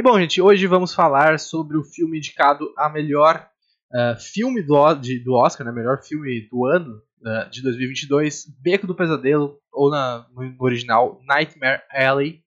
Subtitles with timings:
[0.00, 3.46] E bom, gente, hoje vamos falar sobre o filme indicado a melhor
[3.92, 8.86] uh, filme do, de, do Oscar, né, melhor filme do ano uh, de 2022, Beco
[8.86, 12.40] do Pesadelo, ou na, no original Nightmare Alley.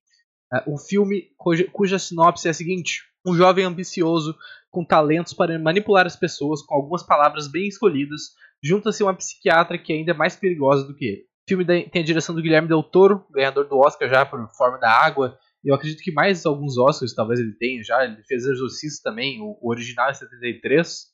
[0.52, 4.36] Uh, um filme cuja, cuja sinopse é a seguinte: um jovem ambicioso
[4.72, 8.32] com talentos para manipular as pessoas com algumas palavras bem escolhidas,
[8.64, 11.22] junta-se a uma psiquiatra que é ainda mais perigosa do que ele.
[11.22, 14.80] O filme tem a direção do Guilherme Del Toro, ganhador do Oscar já por Forma
[14.80, 15.38] da Água.
[15.64, 18.04] Eu acredito que mais alguns Oscars talvez ele tenha já.
[18.04, 21.06] Ele fez Exorcista também, o, original é 73.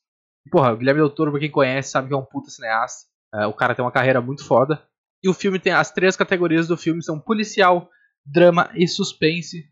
[0.46, 3.08] E, porra, o Guilherme Del Toro, pra quem conhece, sabe que é um puta cineasta.
[3.34, 4.82] É, o cara tem uma carreira muito foda.
[5.24, 7.90] E o filme tem as três categorias do filme são policial,
[8.26, 9.66] drama e suspense.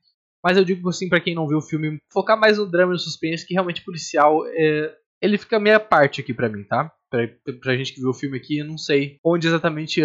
[0.43, 2.95] Mas eu digo assim para quem não viu o filme, focar mais no drama e
[2.95, 6.91] no suspense, que realmente policial é, ele fica meia parte aqui para mim, tá?
[7.09, 7.27] Pra,
[7.61, 10.01] pra gente que viu o filme aqui, eu não sei onde exatamente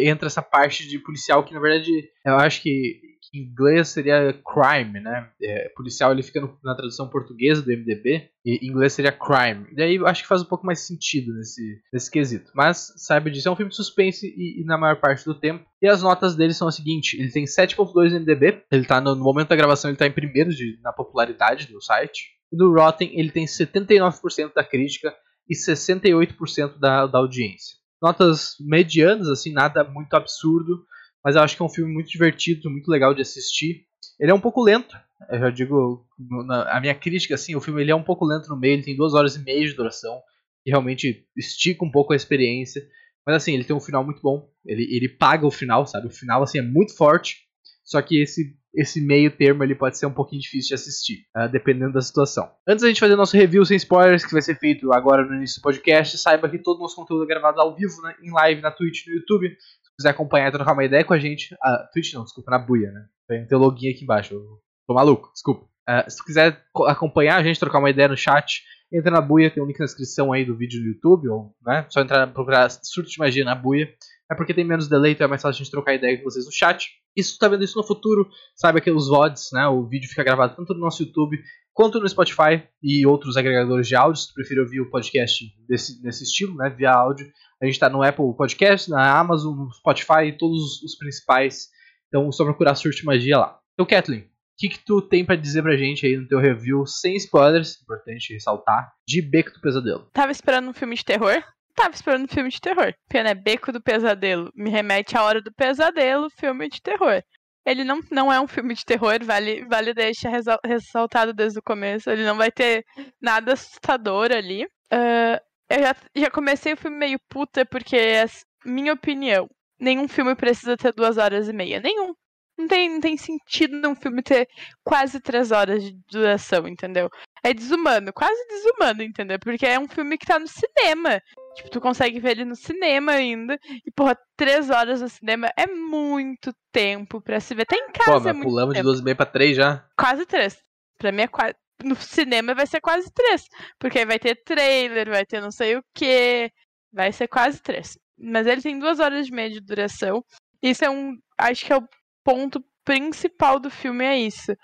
[0.00, 1.90] entra essa parte de policial, que na verdade
[2.24, 3.00] eu acho que
[3.34, 5.30] em inglês seria crime, né?
[5.42, 9.66] É, policial ele fica no, na tradução portuguesa do MDB, e em inglês seria crime.
[9.76, 12.50] E aí eu acho que faz um pouco mais sentido nesse, nesse quesito.
[12.54, 15.64] Mas saiba disso, é um filme de suspense e, e na maior parte do tempo.
[15.82, 19.14] E as notas dele são as seguintes: ele tem 7.2 no MDB, ele tá no,
[19.14, 22.30] no, momento da gravação, ele tá em primeiro de, na popularidade do site.
[22.52, 25.14] E no Rotten ele tem 79% da crítica
[25.48, 27.76] e 68% da, da audiência.
[28.00, 30.84] Notas medianas, assim, nada muito absurdo,
[31.24, 33.86] mas eu acho que é um filme muito divertido, muito legal de assistir.
[34.20, 34.96] Ele é um pouco lento,
[35.30, 36.06] eu já digo,
[36.46, 38.82] na, a minha crítica, assim, o filme ele é um pouco lento no meio, ele
[38.84, 40.20] tem duas horas e meia de duração,
[40.64, 42.86] e realmente estica um pouco a experiência.
[43.26, 46.06] Mas assim, ele tem um final muito bom, ele, ele paga o final, sabe?
[46.06, 47.36] O final, assim, é muito forte,
[47.84, 51.50] só que esse esse meio termo ele pode ser um pouquinho difícil de assistir, uh,
[51.50, 52.48] dependendo da situação.
[52.66, 55.60] Antes da gente fazer nosso review sem spoilers, que vai ser feito agora no início
[55.60, 58.60] do podcast, saiba que todo o nosso conteúdo é gravado ao vivo, né, em live
[58.60, 59.56] na Twitch no YouTube.
[59.98, 62.92] Quiser acompanhar e trocar uma ideia com a gente, a Twitch não, desculpa, na buia,
[62.92, 63.06] né?
[63.46, 65.66] Tem o login aqui embaixo, eu tô maluco, desculpa.
[65.88, 69.62] Uh, se quiser acompanhar a gente, trocar uma ideia no chat, entra na buia, tem
[69.62, 73.10] um link na descrição aí do vídeo no YouTube, ou né, só entrar procurar Surto
[73.10, 73.88] de Magia na buia.
[74.30, 76.44] É porque tem menos delay, então é mais fácil a gente trocar ideia com vocês
[76.44, 76.86] no chat.
[77.16, 80.08] E se tu tá vendo isso no futuro, saiba que os VODs, né, o vídeo
[80.08, 81.38] fica gravado tanto no nosso YouTube
[81.78, 84.20] quanto no Spotify e outros agregadores de áudio.
[84.20, 87.24] Se tu preferir ouvir o podcast desse, nesse estilo, né, via áudio,
[87.62, 91.68] a gente está no Apple Podcast, na Amazon, no Spotify, todos os principais.
[92.08, 93.60] Então, só procurar Surte Magia lá.
[93.74, 94.26] Então, Kathleen, o
[94.58, 98.32] que, que tu tem para dizer pra gente aí no teu review, sem spoilers, importante
[98.32, 100.10] ressaltar, de Beco do Pesadelo?
[100.12, 101.40] Tava esperando um filme de terror,
[101.76, 102.92] tava esperando um filme de terror.
[103.08, 104.50] Pena é Beco do Pesadelo.
[104.52, 107.22] Me remete à Hora do Pesadelo, filme de terror.
[107.68, 110.32] Ele não, não é um filme de terror, vale, vale deixar
[110.64, 112.08] ressaltado desde o começo.
[112.08, 112.82] Ele não vai ter
[113.20, 114.64] nada assustador ali.
[114.64, 118.24] Uh, eu já, já comecei o filme meio puta, porque, é
[118.64, 121.78] minha opinião, nenhum filme precisa ter duas horas e meia.
[121.78, 122.14] Nenhum.
[122.56, 124.48] Não tem, não tem sentido um filme ter
[124.82, 127.08] quase três horas de duração, entendeu?
[127.44, 129.38] É desumano, quase desumano, entendeu?
[129.38, 131.22] Porque é um filme que tá no cinema.
[131.58, 133.58] Tipo, tu consegue ver ele no cinema ainda.
[133.84, 137.66] E, porra, três horas no cinema é muito tempo pra se ver.
[137.66, 138.12] Tá em casa.
[138.12, 138.84] Pô, mas é muito pulamos tempo.
[138.84, 139.84] de duas e meia pra três já.
[139.98, 140.56] Quase três.
[140.98, 141.54] Pra mim é quase.
[141.82, 143.44] No cinema vai ser quase três.
[143.78, 146.48] Porque aí vai ter trailer, vai ter não sei o que.
[146.92, 147.98] Vai ser quase três.
[148.16, 150.22] Mas ele tem duas horas e meia de duração.
[150.62, 151.16] Isso é um.
[151.36, 151.88] Acho que é o
[152.24, 154.54] ponto principal do filme é isso.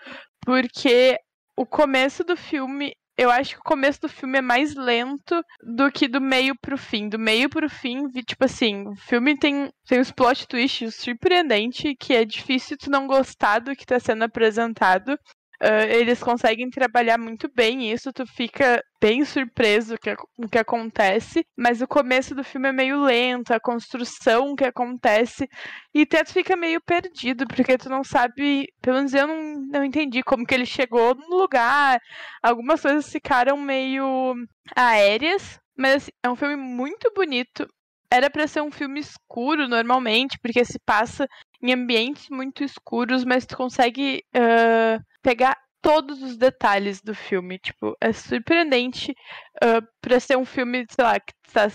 [0.46, 1.18] Porque
[1.56, 2.92] o começo do filme.
[3.16, 6.76] Eu acho que o começo do filme é mais lento do que do meio pro
[6.76, 7.08] fim.
[7.08, 12.12] Do meio pro fim, tipo assim, o filme tem, tem uns plot twists surpreendente que
[12.12, 15.16] é difícil tu não gostar do que tá sendo apresentado.
[15.64, 19.96] Uh, eles conseguem trabalhar muito bem isso, tu fica bem surpreso
[20.36, 24.64] com o que acontece, mas o começo do filme é meio lento, a construção que
[24.64, 25.48] acontece,
[25.94, 29.84] e até tu fica meio perdido, porque tu não sabe, pelo menos eu não, não
[29.84, 31.98] entendi como que ele chegou no lugar,
[32.42, 34.34] algumas coisas ficaram meio
[34.76, 37.66] aéreas, mas assim, é um filme muito bonito,
[38.10, 41.26] era para ser um filme escuro normalmente, porque se passa
[41.62, 47.58] em ambientes muito escuros, mas tu consegue uh, pegar todos os detalhes do filme.
[47.58, 49.12] Tipo, é surpreendente
[49.56, 51.66] uh, pra ser um filme, sei lá, que tá.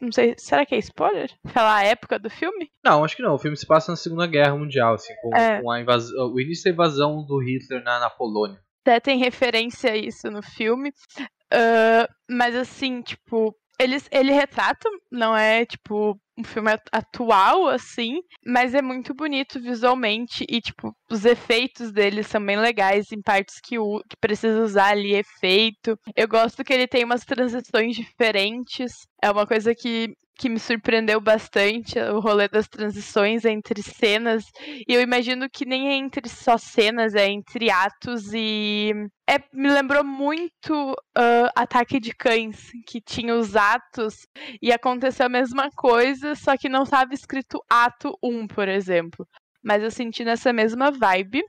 [0.00, 1.30] Não sei, será que é spoiler?
[1.46, 2.68] Falar a época do filme?
[2.84, 3.34] Não, acho que não.
[3.34, 5.62] O filme se passa na Segunda Guerra Mundial, assim, com, é.
[5.62, 8.60] com a invasão, o início da invasão do Hitler na, na Polônia.
[8.84, 10.90] Até tem referência a isso no filme.
[11.52, 18.74] Uh, mas assim, tipo, eles, ele retrata, não é tipo um filme atual, assim, mas
[18.74, 23.78] é muito bonito visualmente e, tipo, os efeitos dele são bem legais em partes que,
[23.78, 25.98] o, que precisa usar ali efeito.
[26.16, 28.92] Eu gosto que ele tem umas transições diferentes.
[29.22, 34.44] É uma coisa que, que me surpreendeu bastante, o rolê das transições entre cenas.
[34.88, 38.90] E eu imagino que nem é entre só cenas, é entre atos e.
[39.30, 44.26] É, me lembrou muito uh, Ataque de Cães, que tinha os atos
[44.60, 49.24] e aconteceu a mesma coisa, só que não estava escrito ato 1, por exemplo.
[49.62, 51.40] Mas eu senti nessa mesma vibe.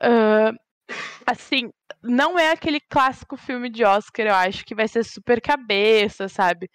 [0.00, 0.54] Uh,
[1.26, 1.70] assim,
[2.02, 6.68] não é aquele clássico filme de Oscar, eu acho que vai ser super cabeça, sabe?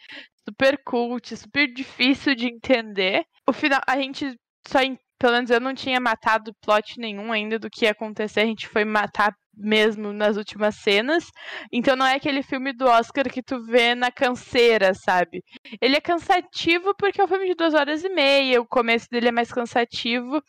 [0.48, 3.26] Super cult, super difícil de entender.
[3.48, 4.36] O final, a gente
[4.68, 4.80] só,
[5.20, 8.68] pelo menos eu não tinha matado plot nenhum ainda do que ia acontecer, a gente
[8.68, 11.32] foi matar mesmo nas últimas cenas.
[11.72, 15.44] Então não é aquele filme do Oscar que tu vê na canseira, sabe?
[15.82, 19.30] Ele é cansativo porque é um filme de duas horas e meia, o começo dele
[19.30, 20.42] é mais cansativo,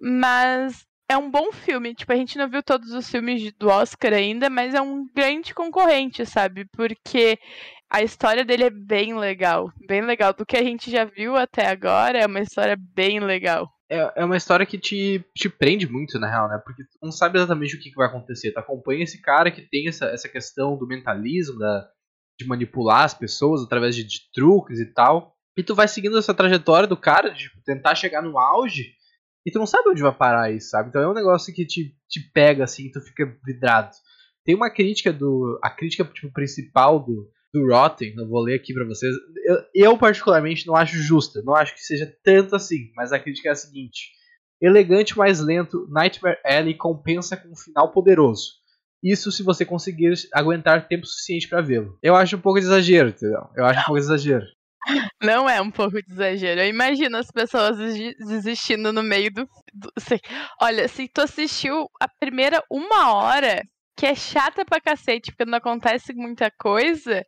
[0.00, 1.94] mas é um bom filme.
[1.94, 5.54] Tipo, a gente não viu todos os filmes do Oscar ainda, mas é um grande
[5.54, 6.64] concorrente, sabe?
[6.72, 7.38] Porque
[7.90, 9.70] a história dele é bem legal.
[9.86, 10.32] Bem legal.
[10.32, 13.70] Do que a gente já viu até agora, é uma história bem legal.
[13.90, 16.60] É, é uma história que te, te prende muito, na real, né?
[16.64, 18.52] Porque tu não sabe exatamente o que, que vai acontecer.
[18.52, 21.86] Tu acompanha esse cara que tem essa, essa questão do mentalismo, da,
[22.40, 25.36] de manipular as pessoas através de, de truques e tal.
[25.58, 28.94] E tu vai seguindo essa trajetória do cara de tipo, tentar chegar no auge
[29.44, 30.88] e tu não sabe onde vai parar isso, sabe?
[30.88, 33.90] Então é um negócio que te, te pega assim, tu fica vidrado.
[34.44, 35.58] Tem uma crítica do.
[35.62, 39.14] A crítica tipo, principal do, do Rotten, eu vou ler aqui pra vocês.
[39.44, 41.42] Eu, eu, particularmente, não acho justa.
[41.44, 42.90] Não acho que seja tanto assim.
[42.96, 44.10] Mas a crítica é a seguinte:
[44.60, 48.62] Elegante, mais lento, Nightmare Alley compensa com um final poderoso.
[49.02, 51.98] Isso se você conseguir aguentar tempo suficiente para vê-lo.
[52.00, 53.48] Eu acho um pouco de exagero, entendeu?
[53.56, 54.46] Eu acho um pouco de exagero.
[55.22, 56.60] Não é um pouco de exagero.
[56.60, 57.76] Eu imagino as pessoas
[58.18, 59.48] desistindo no meio do.
[59.72, 59.92] do
[60.60, 63.62] olha, se tu assistiu a primeira uma hora,
[63.96, 67.24] que é chata pra cacete, porque não acontece muita coisa,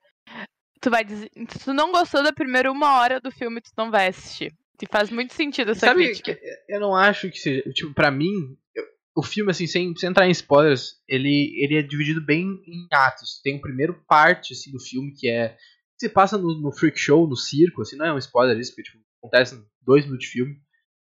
[0.81, 1.31] tu vai dizer.
[1.51, 4.53] Se tu não gostou da primeira uma hora do filme, tu não vai assistir.
[4.83, 6.39] E faz muito sentido essa Sabe, crítica.
[6.69, 7.63] Eu não acho que seja.
[7.73, 8.33] Tipo, pra mim,
[8.75, 8.85] eu,
[9.17, 13.41] o filme, assim, sem, sem entrar em spoilers, ele, ele é dividido bem em atos.
[13.43, 15.57] Tem o primeiro parte, assim, do filme, que é
[16.05, 18.91] se passa no, no, freak show, no circo, assim, não é um spoiler isso, porque
[18.91, 20.57] tipo, acontece dois minutos de filme,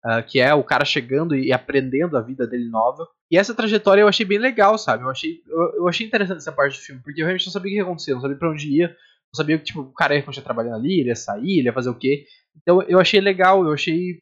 [0.05, 3.07] uh, que é o cara chegando e aprendendo a vida dele nova.
[3.29, 5.03] E essa trajetória eu achei bem legal, sabe?
[5.03, 7.69] Eu achei, eu, eu achei interessante essa parte do filme, porque eu realmente não sabia
[7.69, 10.15] o que ia acontecer, não sabia pra onde ia, não sabia que tipo, o cara
[10.15, 12.25] ia continuar trabalhando ali, ele ia sair, ele ia fazer o quê.
[12.55, 14.19] Então eu achei legal, eu achei.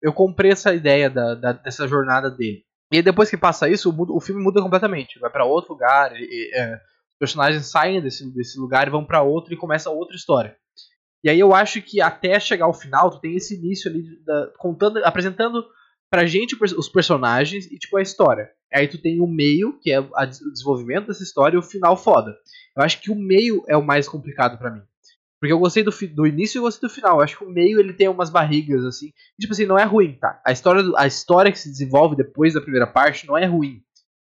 [0.00, 2.62] Eu comprei essa ideia da, da dessa jornada dele.
[2.92, 5.18] E depois que passa isso, o, o filme muda completamente.
[5.18, 6.78] Vai para outro lugar, e, é,
[7.18, 10.56] personagens saem desse, desse lugar e vão para outro e começa outra história.
[11.22, 14.52] E aí eu acho que até chegar ao final, tu tem esse início ali da,
[14.58, 15.64] contando, apresentando
[16.10, 18.50] pra gente os personagens e tipo a história.
[18.72, 20.10] Aí tu tem o meio, que é o
[20.52, 22.36] desenvolvimento dessa história, e o final foda.
[22.76, 24.82] Eu acho que o meio é o mais complicado para mim.
[25.40, 27.16] Porque eu gostei do, do início e gostei do final.
[27.16, 29.08] Eu acho que o meio ele tem umas barrigas assim.
[29.38, 30.40] E, tipo assim, não é ruim, tá?
[30.44, 33.82] A história, a história que se desenvolve depois da primeira parte não é ruim.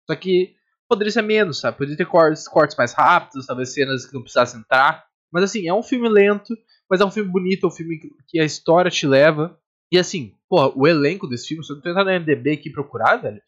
[0.08, 0.54] Só que
[0.92, 1.78] poderia ser menos, sabe?
[1.78, 5.04] Poderia ter cortes, cortes mais rápidos, talvez cenas que não precisasse entrar.
[5.32, 6.54] Mas assim, é um filme lento,
[6.88, 7.98] mas é um filme bonito, é um filme
[8.28, 9.58] que a história te leva.
[9.90, 13.40] E assim, pô, o elenco desse filme, se eu tentar na MDB aqui procurar, velho,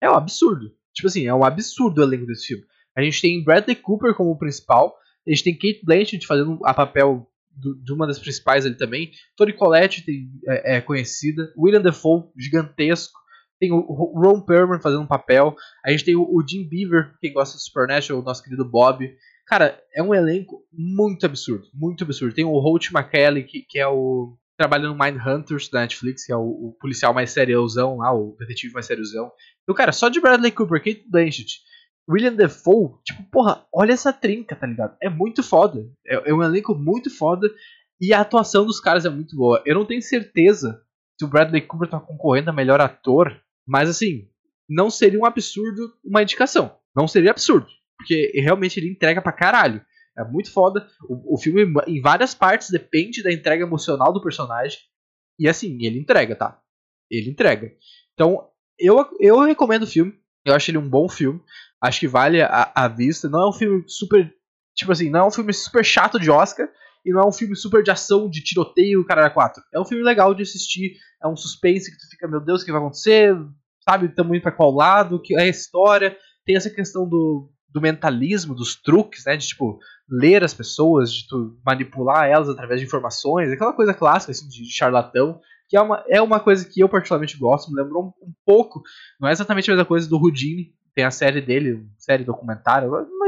[0.00, 0.70] é um absurdo.
[0.92, 2.64] Tipo assim, é um absurdo o elenco desse filme.
[2.94, 4.94] A gente tem Bradley Cooper como principal,
[5.26, 9.10] a gente tem Kate Blanchett fazendo a papel do, de uma das principais ali também.
[9.36, 11.52] Toni Collette tem, é, é, conhecida.
[11.56, 13.19] William Defoe, gigantesco.
[13.60, 15.54] Tem o Ron Perlman fazendo um papel.
[15.84, 19.14] A gente tem o Jim Beaver, quem gosta de Supernatural, o nosso querido Bob.
[19.46, 21.66] Cara, é um elenco muito absurdo.
[21.74, 22.34] Muito absurdo.
[22.34, 24.34] Tem o Holt McKelly, que, que é o.
[24.56, 28.74] Trabalha no Mindhunters da Netflix, que é o, o, policial mais seriosão lá, o detetive
[28.74, 29.30] mais seriosão.
[29.62, 31.60] Então, cara, só de Bradley Cooper, Kate Blanchett,
[32.08, 34.96] William Defoe, tipo, porra, olha essa trinca, tá ligado?
[35.02, 35.86] É muito foda.
[36.06, 37.50] É, é um elenco muito foda.
[38.00, 39.62] E a atuação dos caras é muito boa.
[39.66, 40.82] Eu não tenho certeza
[41.18, 43.38] se o Bradley Cooper tá concorrendo a melhor ator
[43.70, 44.28] mas assim,
[44.68, 46.76] não seria um absurdo uma indicação.
[46.94, 47.68] Não seria absurdo.
[47.96, 49.80] Porque realmente ele entrega pra caralho.
[50.18, 50.88] É muito foda.
[51.08, 54.76] O, o filme, em várias partes, depende da entrega emocional do personagem.
[55.38, 56.60] E assim, ele entrega, tá?
[57.08, 57.70] Ele entrega.
[58.12, 60.18] Então, eu, eu recomendo o filme.
[60.44, 61.40] Eu acho ele um bom filme.
[61.80, 63.28] Acho que vale a, a vista.
[63.28, 64.34] Não é um filme super.
[64.74, 66.68] Tipo assim, não é um filme super chato de Oscar.
[67.06, 69.62] E não é um filme super de ação, de tiroteio, cara 4.
[69.72, 70.96] É um filme legal de assistir.
[71.22, 73.36] É um suspense que tu fica, meu Deus, o que vai acontecer?
[73.88, 76.16] Sabe, estamos indo para qual lado, que é a história.
[76.44, 79.36] Tem essa questão do, do mentalismo, dos truques, né?
[79.36, 84.32] De tipo, ler as pessoas, de tu manipular elas através de informações, aquela coisa clássica
[84.32, 88.04] assim, de, charlatão, que é uma, é uma coisa que eu particularmente gosto, me lembrou
[88.04, 88.82] um, um, pouco,
[89.20, 92.24] não é exatamente a mesma coisa do Houdini, tem a série dele, série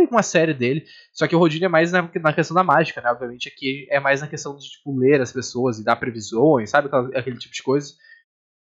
[0.03, 3.01] é uma série dele, só que o Rodine é mais na, na, questão da mágica,
[3.01, 3.11] né?
[3.11, 6.89] Obviamente aqui é mais na questão de tipo, ler as pessoas e dar previsões, sabe?
[7.15, 7.95] Aquele tipo de coisa.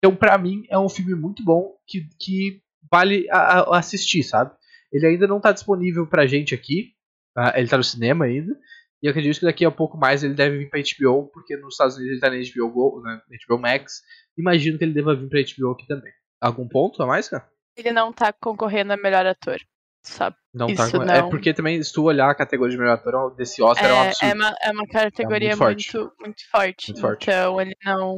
[0.03, 4.51] Então, para mim, é um filme muito bom que, que vale a, a assistir, sabe?
[4.91, 6.93] Ele ainda não tá disponível pra gente aqui,
[7.35, 7.53] tá?
[7.55, 8.57] ele tá no cinema ainda,
[9.01, 11.73] e eu acredito que daqui a pouco mais ele deve vir pra HBO, porque nos
[11.73, 14.01] Estados Unidos ele tá na HBO, Go, na HBO Max.
[14.37, 16.11] Imagino que ele deva vir pra HBO aqui também.
[16.39, 17.47] Algum ponto a mais, cara?
[17.75, 19.59] Ele não tá concorrendo a melhor ator.
[20.03, 21.13] Só não tá isso tá, não...
[21.13, 23.93] É porque também, se tu olhar a categoria de melhor ator desse Oscar, é, é
[23.93, 24.31] um absurdo.
[24.31, 26.17] É uma, é uma categoria é muito, muito, forte.
[26.19, 26.87] muito, forte.
[26.89, 27.29] muito forte.
[27.29, 28.17] Então ele não.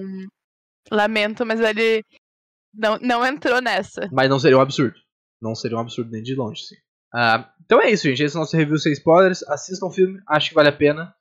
[0.92, 2.04] Lamento, mas ele
[2.74, 4.10] não, não entrou nessa.
[4.12, 4.96] Mas não seria um absurdo.
[5.42, 6.75] Não seria um absurdo nem de longe, sim.
[7.13, 8.24] Uh, então é isso, gente.
[8.24, 9.44] Esse é o nosso review sem spoilers.
[9.44, 11.13] Assistam o filme, acho que vale a pena.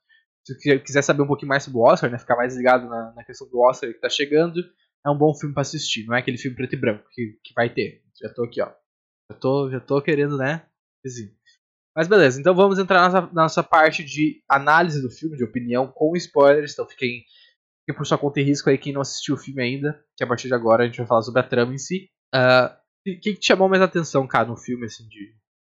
[0.45, 3.23] Se quiser saber um pouquinho mais sobre o Oscar, né, ficar mais ligado na, na
[3.23, 4.59] questão do Oscar que tá chegando,
[5.05, 6.05] é um bom filme para assistir.
[6.05, 8.01] Não é aquele filme preto e branco que, que vai ter.
[8.21, 8.69] Já tô aqui, ó.
[9.31, 10.65] Já tô, já tô querendo, né?
[11.95, 15.43] Mas beleza, então vamos entrar na nossa, na nossa parte de análise do filme, de
[15.43, 16.73] opinião com spoilers.
[16.73, 17.23] Então fiquem,
[17.83, 20.27] fiquem por sua conta e risco aí quem não assistiu o filme ainda, que a
[20.27, 22.09] partir de agora a gente vai falar sobre a trama em si.
[22.33, 25.35] Uh, o que, que te chamou mais atenção, cara, no filme, assim, de.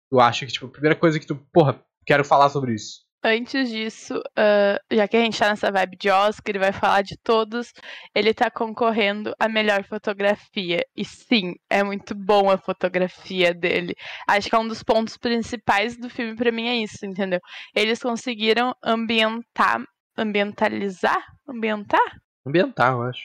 [0.09, 3.05] Tu acha que, tipo, a primeira coisa que tu, porra, quero falar sobre isso?
[3.23, 7.01] Antes disso, uh, já que a gente tá nessa vibe de Oscar, ele vai falar
[7.01, 7.73] de todos,
[8.15, 10.85] ele tá concorrendo a melhor fotografia.
[10.95, 13.95] E sim, é muito bom a fotografia dele.
[14.29, 17.41] Acho que é um dos pontos principais do filme para mim é isso, entendeu?
[17.75, 19.83] Eles conseguiram ambientar,
[20.17, 22.19] ambientalizar, ambientar?
[22.45, 23.24] Ambientar, eu acho.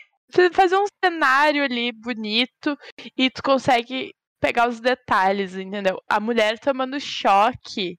[0.52, 2.76] Fazer um cenário ali bonito
[3.16, 6.00] e tu consegue pegar os detalhes, entendeu?
[6.08, 7.99] A mulher tomando choque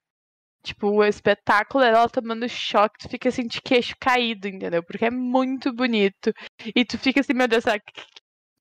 [0.64, 4.82] Tipo, o espetáculo ela tomando choque, tu fica assim de queixo caído, entendeu?
[4.82, 6.32] Porque é muito bonito.
[6.74, 7.84] E tu fica assim, meu Deus, sabe?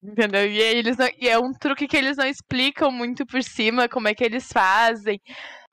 [0.03, 0.45] entendeu?
[0.45, 4.07] E, eles não, e é um truque que eles não explicam muito por cima como
[4.09, 5.19] é que eles fazem.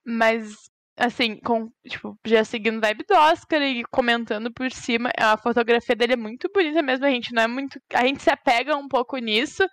[0.04, 0.69] Mas,
[1.00, 6.12] assim, com, tipo, já seguindo vibe do Oscar e comentando por cima, a fotografia dele
[6.12, 7.06] é muito bonita mesmo.
[7.06, 7.80] A gente não é muito.
[7.94, 9.66] A gente se apega um pouco nisso,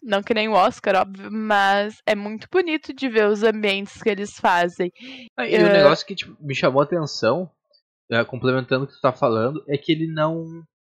[0.00, 4.08] não que nem o Oscar, óbvio, mas é muito bonito de ver os ambientes que
[4.08, 4.92] eles fazem.
[5.36, 5.66] Ah, e uh...
[5.66, 7.50] o negócio que tipo, me chamou a atenção,
[8.12, 10.44] uh, complementando o que tu tá falando, é que ele não.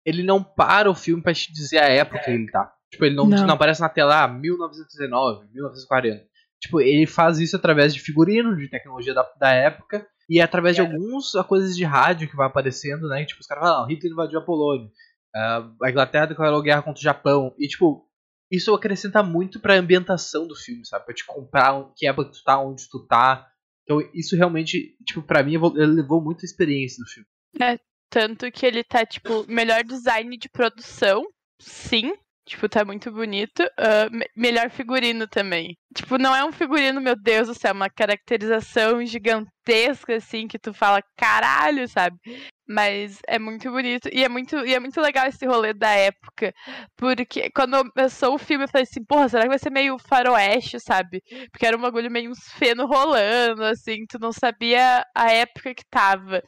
[0.05, 2.73] Ele não para o filme pra te dizer a época que ele tá.
[2.89, 3.45] Tipo, ele não, não.
[3.45, 6.25] não aparece na tela ah, 1919, 1940.
[6.59, 10.75] Tipo, ele faz isso através de figurino, de tecnologia da, da época, e é através
[10.75, 13.23] de algumas coisas de rádio que vai aparecendo, né?
[13.25, 14.87] Tipo, os caras falam, ah, Hitler invadiu a Polônia.
[15.35, 17.53] Uh, a Inglaterra declarou guerra contra o Japão.
[17.57, 18.07] E, tipo,
[18.51, 21.05] isso acrescenta muito pra ambientação do filme, sabe?
[21.05, 23.47] Pra te comprar que época tu tá, onde tu tá.
[23.83, 27.27] Então isso realmente, tipo, pra mim, ele levou muita experiência do filme.
[27.61, 31.25] É, tanto que ele tá, tipo, melhor design de produção,
[31.59, 32.13] sim.
[32.47, 33.61] Tipo, tá muito bonito.
[33.63, 35.77] Uh, melhor figurino também.
[35.93, 40.73] Tipo, não é um figurino, meu Deus do céu, uma caracterização gigantesca, assim, que tu
[40.73, 42.17] fala, caralho, sabe?
[42.65, 44.07] Mas é muito bonito.
[44.13, 46.53] E é muito, e é muito legal esse rolê da época.
[46.95, 50.79] Porque quando começou o filme, eu falei assim, porra, será que vai ser meio faroeste,
[50.79, 51.21] sabe?
[51.51, 55.83] Porque era um bagulho meio uns feno rolando, assim, tu não sabia a época que
[55.89, 56.41] tava.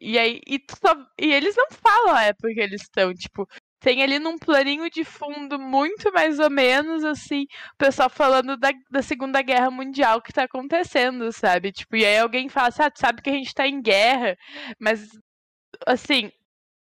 [0.00, 3.46] E aí, e, só, e eles não falam a época que eles estão, tipo,
[3.80, 7.44] tem ali num planinho de fundo muito mais ou menos assim,
[7.74, 11.72] o pessoal falando da, da Segunda Guerra Mundial que tá acontecendo, sabe?
[11.72, 14.36] Tipo, e aí alguém fala assim, ah, tu sabe que a gente tá em guerra,
[14.78, 15.08] mas
[15.86, 16.30] assim,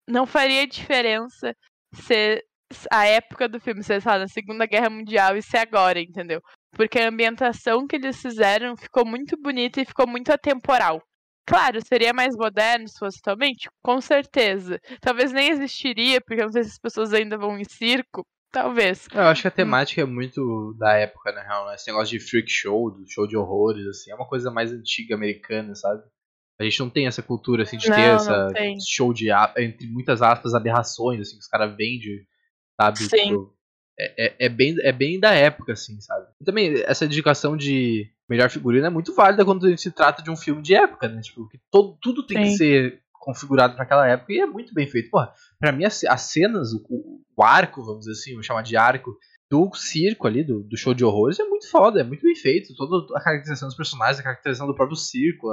[0.07, 1.55] não faria diferença
[1.93, 2.43] ser
[2.91, 6.41] a época do filme ser, lá, na Segunda Guerra Mundial e ser agora, entendeu?
[6.71, 11.01] Porque a ambientação que eles fizeram ficou muito bonita e ficou muito atemporal.
[11.45, 13.69] Claro, seria mais moderno se fosse atualmente?
[13.83, 14.79] Com certeza.
[15.01, 18.25] Talvez nem existiria, porque não sei se as pessoas ainda vão em circo.
[18.51, 19.07] Talvez.
[19.13, 21.75] Eu acho que a temática é muito da época, na real, né?
[21.75, 25.15] Esse negócio de freak show, do show de horrores, assim, é uma coisa mais antiga
[25.15, 26.03] americana, sabe?
[26.59, 28.49] A gente não tem essa cultura, assim, de não, ter essa
[28.85, 32.27] show de, entre muitas aspas, aberrações, assim, que os caras vendem,
[32.79, 32.99] sabe?
[32.99, 33.07] Sim.
[33.07, 33.55] Tipo,
[33.97, 36.27] é, é, é, bem, é bem da época, assim, sabe?
[36.39, 40.37] E também, essa dedicação de melhor figurino é muito válida quando se trata de um
[40.37, 41.19] filme de época, né?
[41.19, 42.51] Tipo, que todo, tudo tem Sim.
[42.51, 45.09] que ser configurado para aquela época e é muito bem feito.
[45.09, 46.81] Porra, pra mim as, as cenas, o,
[47.37, 49.17] o, arco, vamos dizer assim, vamos chamar de arco,
[49.49, 52.73] do circo ali, do, do show de horrores, é muito foda, é muito bem feito.
[52.73, 55.49] Toda a caracterização dos personagens, a caracterização do próprio circo,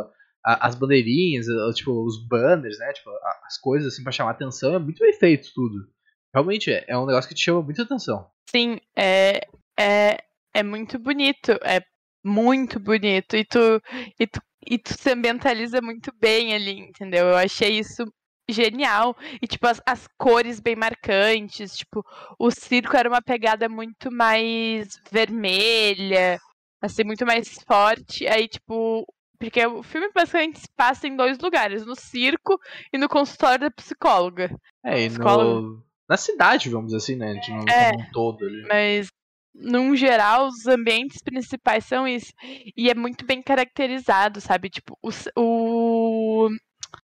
[0.47, 2.93] a, as bandeirinhas, a, tipo, os banners, né?
[2.93, 5.89] Tipo, a, as coisas assim para chamar atenção, é muito bem feito tudo.
[6.33, 8.31] Realmente é, é um negócio que te chama muita atenção.
[8.49, 9.41] Sim, é,
[9.77, 10.19] é,
[10.55, 11.51] é muito bonito.
[11.65, 11.83] É
[12.25, 13.37] muito bonito.
[13.37, 13.81] E tu,
[14.19, 17.29] e tu, e tu se ambientaliza muito bem ali, entendeu?
[17.29, 18.05] Eu achei isso
[18.49, 19.17] genial.
[19.43, 21.77] E, tipo, as, as cores bem marcantes.
[21.77, 22.05] Tipo,
[22.39, 26.39] o circo era uma pegada muito mais vermelha.
[26.81, 28.27] assim, muito mais forte.
[28.27, 29.07] Aí, tipo,
[29.39, 32.59] porque o filme basicamente se passa em dois lugares, no circo
[32.93, 34.51] e no consultório da psicóloga.
[34.85, 35.83] É, e no...
[36.09, 37.35] na cidade, vamos dizer assim, né?
[37.35, 38.67] De um, É, um todo ali.
[38.67, 39.09] Mas,
[39.55, 42.33] num geral, os ambientes principais são isso.
[42.77, 44.71] E é muito bem caracterizado, sabe?
[44.71, 46.49] Tipo, o, o,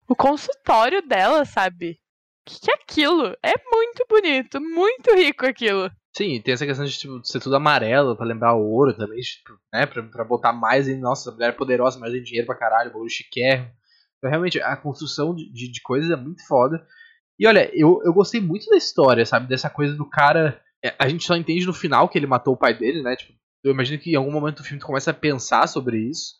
[0.09, 1.99] o consultório dela, sabe?
[2.47, 3.37] O que, que é aquilo?
[3.43, 5.91] É muito bonito, muito rico aquilo.
[6.15, 9.59] Sim, tem essa questão de tipo, ser tudo amarelo pra lembrar o ouro também, tipo,
[9.73, 9.87] né?
[9.87, 10.99] Pra, pra botar mais em.
[10.99, 13.71] Nossa, a mulher é poderosa, mas tem dinheiro pra caralho, bagulho chiquérrimo.
[14.19, 16.87] Então, realmente, a construção de, de, de coisas é muito foda.
[17.39, 19.49] E olha, eu, eu gostei muito da história, sabe?
[19.49, 20.61] Dessa coisa do cara.
[20.85, 23.17] É, A gente só entende no final que ele matou o pai dele, né?
[23.17, 23.33] Tipo,
[23.65, 26.35] eu imagino que em algum momento do filme tu começa a pensar sobre isso.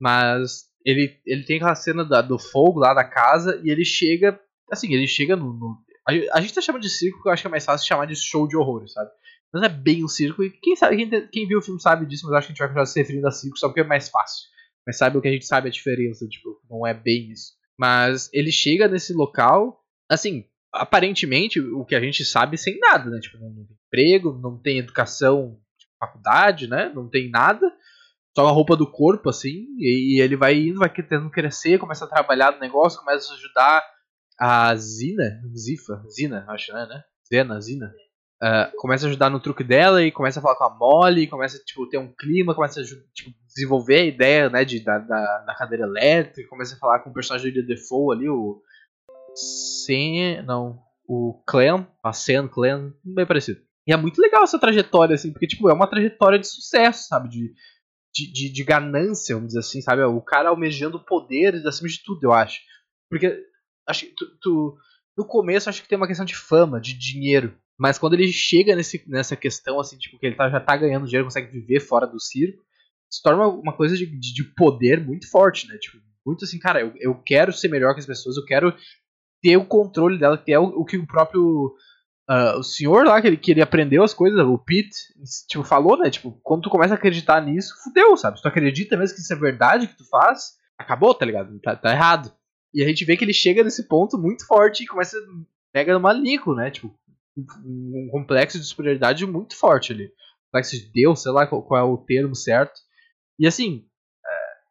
[0.00, 4.40] Mas ele, ele tem aquela cena da- do fogo lá da casa e ele chega.
[4.70, 5.52] Assim, ele chega no.
[5.52, 5.78] no-
[6.08, 8.06] a, a gente tá chamando de circo porque eu acho que é mais fácil chamar
[8.06, 9.10] de show de horrores, sabe?
[9.52, 12.24] Mas é bem um circo, e quem sabe, quem, quem viu o filme sabe disso,
[12.26, 14.08] mas acho que a gente vai continuar se referindo a circo só porque é mais
[14.08, 14.48] fácil.
[14.86, 17.54] Mas sabe o que a gente sabe a diferença, tipo, não é bem isso.
[17.76, 23.20] Mas ele chega nesse local, assim, aparentemente, o que a gente sabe sem nada, né?
[23.20, 26.90] Tipo, não tem emprego, não tem educação, tipo, faculdade, né?
[26.94, 27.66] Não tem nada.
[28.36, 32.08] Só a roupa do corpo, assim, e, ele vai indo, vai tentando crescer, começa a
[32.08, 33.84] trabalhar no negócio, começa a ajudar
[34.38, 36.86] a Zina, Zifa, Zina, acho, né?
[36.86, 37.02] né?
[37.28, 37.92] Zena, Zina.
[38.42, 41.58] Ah, começa a ajudar no truque dela e começa a falar com a Molly, começa
[41.58, 45.54] tipo, ter um clima, começa a tipo, desenvolver a ideia né, de, da, da, da
[45.54, 48.62] cadeira elétrica, começa a falar com o personagem do Defoe ali, o.
[49.40, 50.42] Sen.
[50.42, 50.78] Não.
[51.08, 53.60] O Clem, a Sen Clem, bem parecido.
[53.86, 57.28] E é muito legal essa trajetória, assim, porque tipo, é uma trajetória de sucesso, sabe?
[57.28, 57.52] De,
[58.14, 60.02] de, de, de ganância, vamos dizer assim, sabe?
[60.02, 62.60] O cara almejando poderes acima de tudo, eu acho.
[63.08, 63.42] Porque
[63.88, 64.76] acho que tu, tu-
[65.18, 67.58] no começo acho que tem uma questão de fama, de dinheiro.
[67.76, 71.06] Mas quando ele chega nesse, nessa questão, assim, tipo, que ele tá- já tá ganhando
[71.06, 72.62] dinheiro, consegue viver fora do circo,
[73.10, 75.76] se torna uma coisa de, de, de poder muito forte, né?
[75.78, 78.72] Tipo, muito assim, cara, eu, eu quero ser melhor que as pessoas, eu quero
[79.42, 81.74] ter o controle dela, que é o, o que o próprio.
[82.28, 84.96] ah, o senhor lá, que ele, que ele aprendeu as coisas, o Pete,
[85.48, 86.10] tipo, falou, né?
[86.10, 88.36] Tipo, quando tu começa a acreditar nisso, fudeu, sabe?
[88.36, 91.58] Se tu acredita mesmo que isso é verdade que tu faz, acabou, tá ligado?
[91.60, 92.32] Tá, tá errado.
[92.72, 95.16] E a gente vê que ele chega nesse ponto muito forte e começa.
[95.72, 96.70] pega numa lico, né?
[96.70, 96.94] Tipo,
[97.64, 100.10] um complexo de superioridade muito forte ali.
[100.46, 102.80] Complexo de Deus, sei lá qual, qual é o termo certo.
[103.38, 103.86] E assim,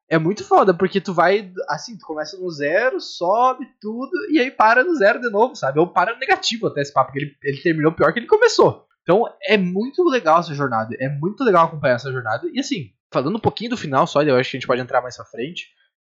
[0.09, 4.49] é, muito foda, porque tu vai, assim, tu começa no zero, sobe tudo, e aí
[4.49, 5.79] para no zero de novo, sabe?
[5.79, 8.87] Ou para no negativo até esse papo, porque ele, ele terminou pior que ele começou.
[9.03, 12.49] Então é muito legal essa jornada, é muito legal acompanhar essa jornada.
[12.51, 15.01] E assim, falando um pouquinho do final só, eu acho que a gente pode entrar
[15.01, 15.67] mais pra frente.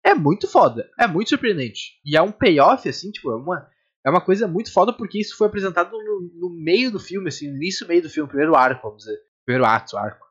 [0.04, 2.00] É muito foda, é muito surpreendente.
[2.04, 3.68] E é um payoff, assim, tipo, é uma,
[4.06, 7.48] é uma coisa muito foda porque isso foi apresentado no, no meio do filme, assim,
[7.50, 9.20] no início meio do filme, primeiro arco, vamos dizer.
[9.46, 10.26] Primeiro ato, arco.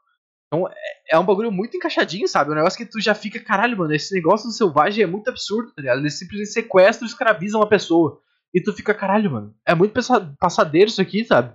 [0.53, 0.75] Então é,
[1.13, 2.51] é um bagulho muito encaixadinho, sabe?
[2.51, 5.73] Um negócio que tu já fica, caralho, mano, esse negócio do selvagem é muito absurdo,
[5.73, 6.01] tá ligado?
[6.01, 8.21] Eles simplesmente sequestram e escravizam uma pessoa.
[8.53, 11.55] E tu fica, caralho, mano, é muito passa- passadeiro isso aqui, sabe?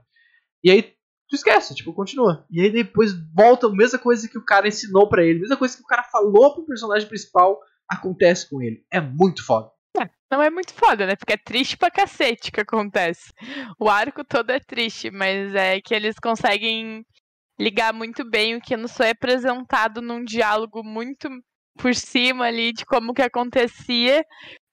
[0.64, 2.44] E aí tu esquece, tipo, continua.
[2.50, 5.58] E aí depois volta a mesma coisa que o cara ensinou pra ele, a mesma
[5.58, 8.84] coisa que o cara falou pro personagem principal, acontece com ele.
[8.92, 9.70] É muito foda.
[10.32, 11.16] Não é muito foda, né?
[11.16, 13.32] Porque é triste pra cacete que acontece.
[13.80, 17.06] O arco todo é triste, mas é que eles conseguem
[17.60, 21.30] ligar muito bem o que não só é apresentado num diálogo muito
[21.78, 24.24] por cima ali de como que acontecia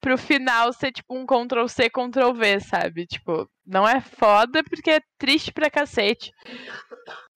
[0.01, 3.05] pro final ser tipo um Ctrl C, Ctrl V, sabe?
[3.05, 6.31] Tipo, não é foda porque é triste pra cacete.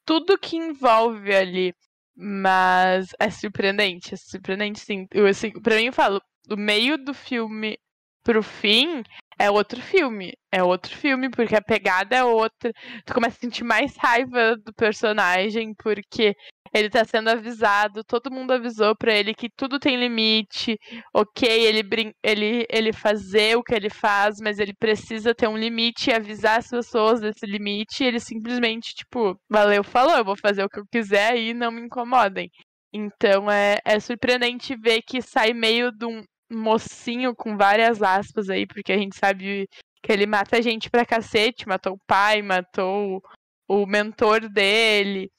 [0.05, 1.73] Tudo que envolve ali,
[2.15, 5.07] mas é surpreendente, é surpreendente sim.
[5.11, 7.77] Eu, assim, pra mim eu falo, do meio do filme
[8.23, 9.03] pro fim
[9.39, 10.33] é outro filme.
[10.51, 12.71] É outro filme, porque a pegada é outra.
[13.05, 16.35] Tu começa a sentir mais raiva do personagem, porque
[16.73, 20.77] ele tá sendo avisado, todo mundo avisou pra ele que tudo tem limite.
[21.13, 25.57] Ok, ele, brin ele, ele fazer o que ele faz, mas ele precisa ter um
[25.57, 28.03] limite e avisar as pessoas desse limite.
[28.03, 31.71] E ele simplesmente, tipo, valeu, falou, eu vou fazer o que eu quiser e não
[31.71, 32.49] me incomodem.
[32.93, 38.65] Então é, é surpreendente ver que sai meio de um mocinho com várias aspas aí,
[38.65, 39.67] porque a gente sabe
[40.01, 43.21] que ele mata gente pra cacete, matou o pai, matou
[43.67, 45.29] o, mentor dele,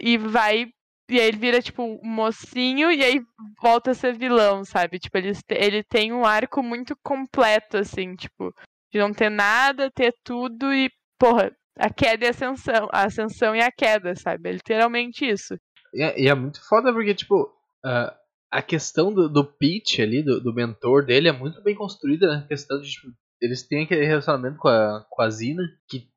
[0.00, 0.66] e vai.
[1.10, 3.20] E aí ele vira, tipo, mocinho e aí
[3.62, 4.98] volta a ser vilão, sabe?
[4.98, 8.52] Tipo, ele, ele tem um arco muito completo, assim, tipo,
[8.92, 12.88] de não ter nada, ter tudo e, porra, a queda e a ascensão.
[12.92, 14.50] A ascensão e a queda, sabe?
[14.50, 15.56] É literalmente isso.
[15.94, 17.50] E é, e é muito foda porque, tipo,
[17.82, 18.14] ah,
[18.50, 22.46] a questão do, do Pete ali, do, do mentor dele, é muito bem construída na
[22.46, 23.08] questão de, tipo,
[23.40, 26.08] eles têm aquele relacionamento com a, com a Zina, que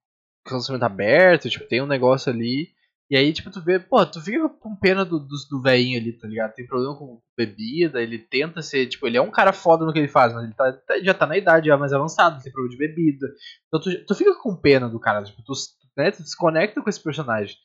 [0.47, 2.69] relacionamento aberto, tipo, tem um negócio ali.
[3.09, 6.13] E aí, tipo, tu vê, pô, tu fica com pena do, do, do velhinho ali,
[6.13, 6.53] tá ligado?
[6.53, 9.99] Tem problema com bebida, ele tenta ser, tipo, ele é um cara foda no que
[9.99, 12.71] ele faz, mas ele tá, tá já tá na idade já mais avançada, tem problema
[12.71, 13.27] de bebida.
[13.67, 15.51] Então tu, tu fica com pena do cara, tipo, tu,
[15.97, 17.57] né, tu desconecta com esse personagem.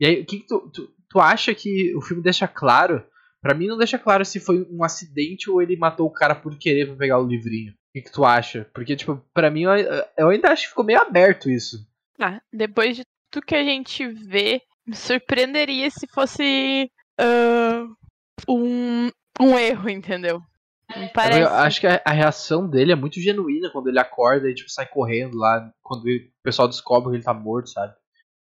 [0.00, 3.04] E aí, o que, que tu, tu, tu acha que o filme deixa claro?
[3.40, 6.56] Pra mim não deixa claro se foi um acidente ou ele matou o cara por
[6.58, 7.72] querer pra pegar o livrinho.
[7.72, 8.68] O que, que tu acha?
[8.74, 9.64] Porque, tipo, pra mim
[10.16, 11.86] eu, ainda acho que ficou meio aberto isso.
[12.20, 17.96] Ah, depois de tudo que a gente vê, me surpreenderia se fosse uh,
[18.48, 20.42] um, um erro, entendeu?
[20.96, 21.40] Me parece.
[21.40, 24.70] Eu acho que a, a, reação dele é muito genuína quando ele acorda e tipo,
[24.70, 27.94] sai correndo lá, quando ele, o pessoal descobre que ele tá morto, sabe?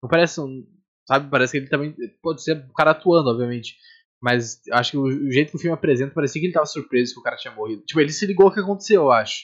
[0.01, 0.67] Não parece um.
[1.07, 1.29] Sabe?
[1.29, 1.95] Parece que ele também.
[2.21, 3.77] Pode ser o cara atuando, obviamente.
[4.23, 7.19] Mas acho que o, jeito que o filme apresenta parecia que ele tava surpreso que
[7.19, 7.83] o cara tinha morrido.
[7.83, 9.43] Tipo, ele se ligou o que aconteceu, eu acho.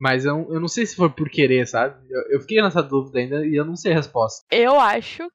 [0.00, 2.04] Mas eu, eu não sei se foi por querer, sabe?
[2.10, 4.44] Eu, eu fiquei nessa dúvida ainda e eu não sei a resposta.
[4.50, 5.30] Eu acho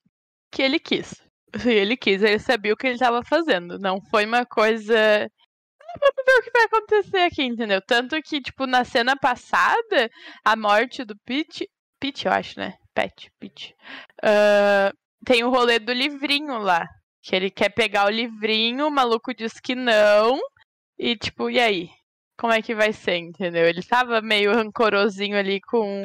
[0.52, 1.16] que ele quis.
[1.66, 3.78] Ele quis, ele sabia o que ele estava fazendo.
[3.78, 4.96] Não foi uma coisa.
[4.96, 7.82] Ah, vamos ver o que vai acontecer aqui, entendeu?
[7.86, 10.10] Tanto que, tipo, na cena passada,
[10.46, 11.68] a morte do Pete.
[12.00, 12.76] Pete, eu acho, né?
[12.94, 13.76] Pet, Pete.
[14.24, 16.88] Uh, tem o rolê do livrinho lá.
[17.24, 20.40] Que ele quer pegar o livrinho, o maluco diz que não.
[20.98, 21.90] E, tipo, e aí?
[22.40, 23.68] Como é que vai ser, entendeu?
[23.68, 26.02] Ele tava meio rancorosinho ali com,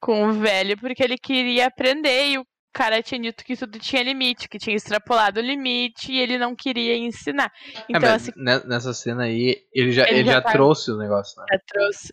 [0.00, 2.30] com o velho, porque ele queria aprender.
[2.30, 6.18] E o cara tinha dito que tudo tinha limite, que tinha extrapolado o limite e
[6.18, 7.52] ele não queria ensinar.
[7.76, 10.52] É, então, é, assim, nessa cena aí, ele já, ele, ele já, já tá...
[10.52, 11.46] trouxe o negócio, né?
[11.52, 12.12] Já trouxe.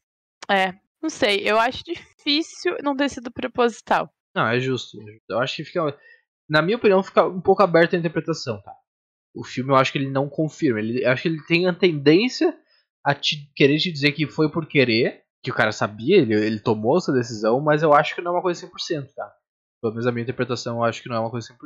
[0.51, 4.11] É, não sei, eu acho difícil não ter sido proposital.
[4.35, 4.97] Não, é justo.
[5.27, 5.97] Eu acho que fica.
[6.49, 8.73] Na minha opinião, fica um pouco aberto a interpretação, tá?
[9.35, 10.79] O filme eu acho que ele não confirma.
[10.79, 12.57] Ele, eu acho que ele tem a tendência
[13.05, 16.59] a te, querer te dizer que foi por querer, que o cara sabia, ele, ele
[16.59, 19.31] tomou essa decisão, mas eu acho que não é uma coisa 100%, tá?
[19.81, 21.57] Pelo menos a minha interpretação eu acho que não é uma coisa 100%.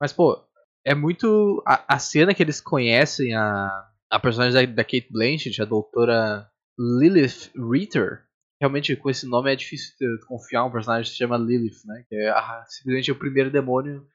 [0.00, 0.46] Mas, pô,
[0.84, 1.62] é muito.
[1.66, 6.48] A, a cena que eles conhecem a, a personagem da, da Kate Blanchett, a doutora
[6.78, 8.24] Lilith Ritter.
[8.60, 9.92] Realmente, com esse nome é difícil
[10.28, 12.04] confiar um personagem que se chama Lilith, né?
[12.08, 14.06] Que é a, simplesmente o primeiro demônio,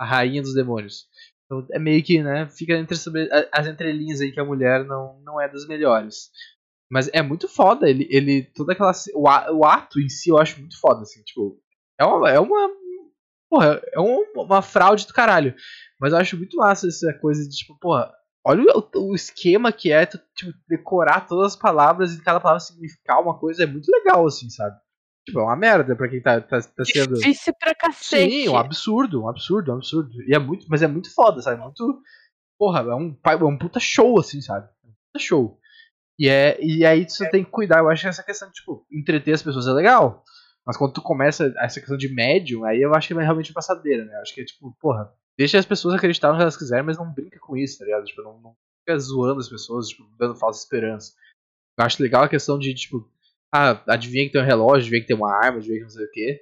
[0.00, 1.06] a rainha dos demônios.
[1.44, 2.48] Então é meio que, né?
[2.48, 2.96] Fica entre
[3.52, 6.30] as entrelinhas aí que a mulher não, não é das melhores.
[6.90, 9.22] Mas é muito foda, ele, ele toda aquela o,
[9.58, 11.56] o ato em si eu acho muito foda assim, tipo,
[12.00, 12.68] é uma, é uma
[13.50, 15.54] Porra, é um, uma fraude do caralho.
[16.00, 18.14] Mas eu acho muito massa essa coisa de, tipo, porra,
[18.46, 22.60] olha o, o esquema que é tu, tipo, decorar todas as palavras e cada palavra
[22.60, 23.64] significar uma coisa.
[23.64, 24.78] É muito legal, assim, sabe?
[25.30, 27.14] Tipo, é uma merda pra quem tá, tá, tá sendo.
[27.14, 28.30] Difícil pra cacete.
[28.30, 30.10] Sim, um absurdo, um absurdo, um absurdo.
[30.22, 31.62] E é muito, mas é muito foda, sabe?
[31.62, 32.02] Muito.
[32.58, 34.68] Porra, é um, é um puta show, assim, sabe?
[34.84, 35.58] É um puta show.
[36.18, 37.30] E, é, e aí você é.
[37.30, 37.78] tem que cuidar.
[37.78, 40.22] Eu acho que essa questão de, tipo, entreter as pessoas é legal.
[40.66, 44.04] Mas quando tu começa essa questão de médium, aí eu acho que é realmente passadeira,
[44.04, 44.14] né?
[44.14, 46.98] Eu acho que é tipo, porra, deixa as pessoas acreditar no que elas quiserem, mas
[46.98, 48.04] não brinca com isso, tá ligado?
[48.04, 51.14] Tipo, não, não fica zoando as pessoas, tipo, dando falsa esperança.
[51.78, 53.10] Eu acho legal a questão de, tipo,
[53.52, 56.04] ah, adivinha que tem um relógio, adivinha que tem uma arma, adivinha que não sei
[56.04, 56.40] o quê.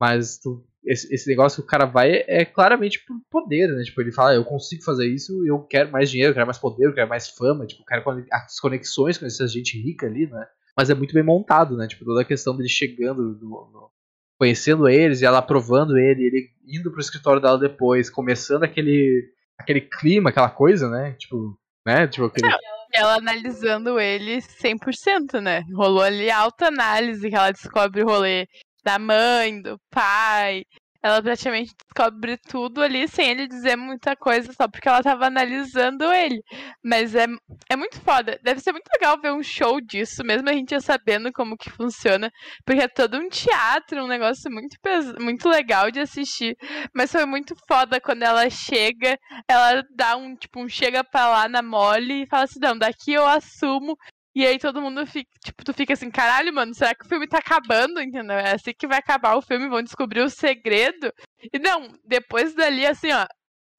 [0.00, 3.82] Mas tu, esse, esse, negócio que o cara vai é, é, claramente por poder, né?
[3.82, 6.86] Tipo, ele fala, eu consigo fazer isso, eu quero mais dinheiro, eu quero mais poder,
[6.86, 10.46] eu quero mais fama, tipo, eu quero as conexões com essa gente rica ali, né?
[10.76, 11.88] mas é muito bem montado, né?
[11.88, 13.90] Tipo, toda a questão dele chegando, do, do,
[14.38, 19.80] conhecendo eles e ela aprovando ele, ele indo pro escritório dela depois, começando aquele aquele
[19.80, 21.12] clima, aquela coisa, né?
[21.18, 22.06] Tipo, né?
[22.06, 22.52] Tipo, aquele...
[22.96, 25.62] Ela analisando ele 100%, né?
[25.74, 28.46] Rolou ali alta análise que ela descobre o rolê
[28.82, 30.64] da mãe, do pai,
[31.02, 36.12] ela praticamente descobre tudo ali sem ele dizer muita coisa, só porque ela tava analisando
[36.12, 36.42] ele.
[36.82, 37.26] Mas é,
[37.68, 38.38] é muito foda.
[38.42, 41.70] Deve ser muito legal ver um show disso, mesmo a gente já sabendo como que
[41.70, 42.30] funciona.
[42.64, 44.76] Porque é todo um teatro, um negócio muito,
[45.20, 46.56] muito legal de assistir.
[46.94, 51.48] Mas foi muito foda quando ela chega, ela dá um, tipo, um chega pra lá
[51.48, 53.96] na mole e fala assim, não, daqui eu assumo
[54.36, 57.26] e aí todo mundo fica, tipo, tu fica assim, caralho, mano, será que o filme
[57.26, 58.36] tá acabando, entendeu?
[58.36, 61.10] É assim que vai acabar o filme, vão descobrir o segredo.
[61.50, 63.26] E não, depois dali, assim, ó,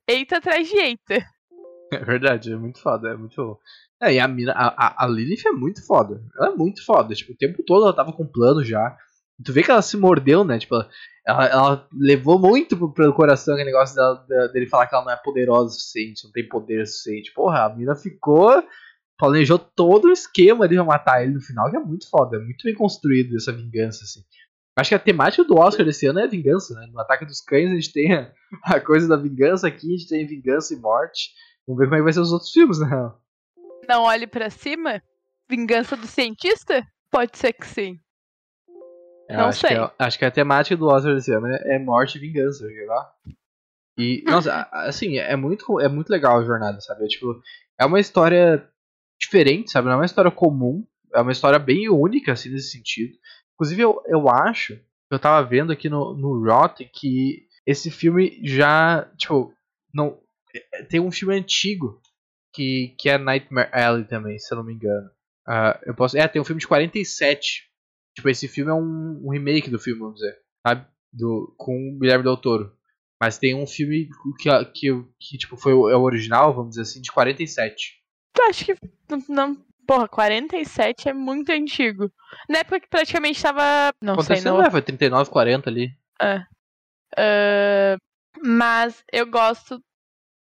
[0.09, 1.23] eita atrás de eita.
[1.89, 3.57] É verdade, é muito foda, é muito.
[4.01, 6.21] É, e a mina, a, a Lilith é muito foda.
[6.35, 7.15] Ela é muito foda.
[7.15, 8.97] Tipo, o tempo todo ela tava com plano já.
[9.41, 10.59] Tu vê que ela se mordeu, né?
[10.59, 10.75] Tipo,
[11.25, 15.13] ela, ela levou muito pro, pro coração aquele negócio dela, dele falar que ela não
[15.13, 17.31] é poderosa o suficiente, não tem poder o suficiente.
[17.33, 18.61] Porra, a mina ficou
[19.17, 22.63] planejou todo o esquema de matar ele no final, que é muito foda, é muito
[22.63, 24.21] bem construído essa vingança, assim.
[24.77, 26.87] Acho que a temática do Oscar desse ano é a vingança, né?
[26.91, 28.31] No Ataque dos Cães a gente tem a,
[28.63, 31.31] a coisa da vingança, aqui a gente tem vingança e morte.
[31.65, 33.11] Vamos ver como é que vai ser os outros filmes, né?
[33.89, 35.01] Não olhe para cima?
[35.49, 36.85] Vingança do cientista?
[37.09, 37.99] Pode ser que sim.
[39.27, 39.69] Eu Não acho sei.
[39.71, 42.65] Que é, acho que a temática do Oscar desse ano é, é morte e vingança,
[42.85, 43.11] lá.
[43.97, 47.03] E, nossa, assim, é muito, é muito legal a jornada, sabe?
[47.03, 47.41] É, tipo,
[47.79, 48.69] é uma história
[49.19, 49.87] diferente, sabe?
[49.87, 50.85] Não é uma história comum.
[51.13, 53.17] É uma história bem única, assim, nesse sentido.
[53.53, 59.09] Inclusive, eu, eu acho, eu tava vendo aqui no, no Rotten que esse filme já,
[59.17, 59.53] tipo,
[59.93, 60.19] não.
[60.73, 62.01] É, tem um filme antigo
[62.53, 65.09] que, que é Nightmare Alley também, se eu não me engano.
[65.47, 67.67] Uh, eu posso, é, tem um filme de 47.
[68.15, 70.85] Tipo, esse filme é um, um remake do filme, vamos dizer, sabe?
[71.13, 72.75] Do, com o Guilherme Del Toro.
[73.21, 76.81] Mas tem um filme que, que, que tipo, foi o, é o original, vamos dizer
[76.83, 77.97] assim, de 47.
[78.43, 78.75] Acho que
[79.29, 82.11] não, Porra, 47 é muito antigo.
[82.49, 83.93] Na época que praticamente tava.
[84.01, 84.61] Não Aconteceu, sei, não.
[84.61, 85.97] É, foi 39, 40 ali.
[86.21, 86.39] É.
[87.15, 87.97] Uh,
[88.43, 89.81] mas eu gosto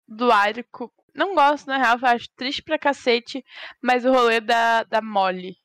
[0.08, 0.94] do arco.
[1.16, 3.44] Não gosto, na real, eu acho triste pra cacete.
[3.82, 5.56] Mas o rolê da, da Molly.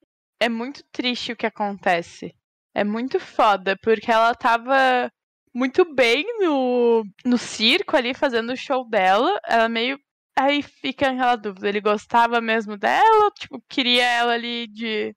[0.40, 2.34] É muito triste o que acontece.
[2.74, 5.10] É muito foda, porque ela tava
[5.54, 9.38] muito bem no, no circo ali, fazendo o show dela.
[9.46, 9.98] Ela meio
[10.38, 15.16] Aí fica aquela dúvida, ele gostava mesmo dela, tipo, queria ela ali de,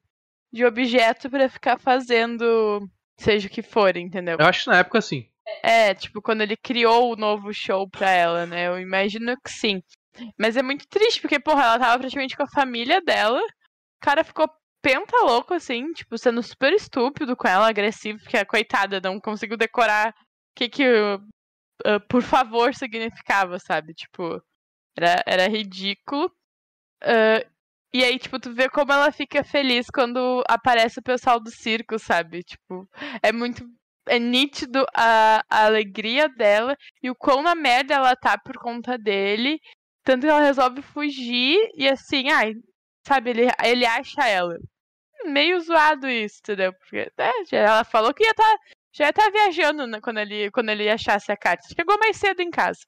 [0.52, 4.38] de objeto para ficar fazendo seja o que for, entendeu?
[4.40, 5.30] Eu acho que na época sim.
[5.62, 8.68] É, tipo, quando ele criou o novo show pra ela, né?
[8.68, 9.82] Eu imagino que sim.
[10.38, 13.40] Mas é muito triste, porque, porra, ela tava praticamente com a família dela.
[13.42, 14.50] O cara ficou
[14.82, 19.58] penta louco, assim, tipo, sendo super estúpido com ela, agressivo, porque a coitada não conseguiu
[19.58, 20.14] decorar o
[20.56, 23.94] que que uh, por favor significava, sabe?
[23.94, 24.42] Tipo,
[25.00, 26.26] era, era ridículo.
[27.04, 27.48] Uh,
[27.94, 31.98] e aí, tipo, tu vê como ela fica feliz quando aparece o pessoal do circo,
[31.98, 32.44] sabe?
[32.44, 32.88] Tipo,
[33.24, 33.66] é muito.
[34.08, 38.98] É nítido a, a alegria dela e o quão na merda ela tá por conta
[38.98, 39.60] dele.
[40.04, 42.54] Tanto que ela resolve fugir e assim, ai,
[43.08, 44.56] sabe, ele, ele acha ela.
[45.26, 46.74] Meio zoado isso, entendeu?
[46.74, 48.58] Porque é, ela falou que ia tá,
[48.94, 51.68] já ia estar tá viajando né, quando, ele, quando ele achasse a carta.
[51.76, 52.80] Chegou mais cedo em casa.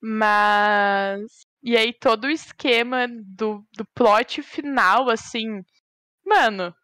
[0.00, 1.46] Mas.
[1.62, 5.62] E aí todo o esquema do, do plot final, assim.
[6.24, 6.74] Mano,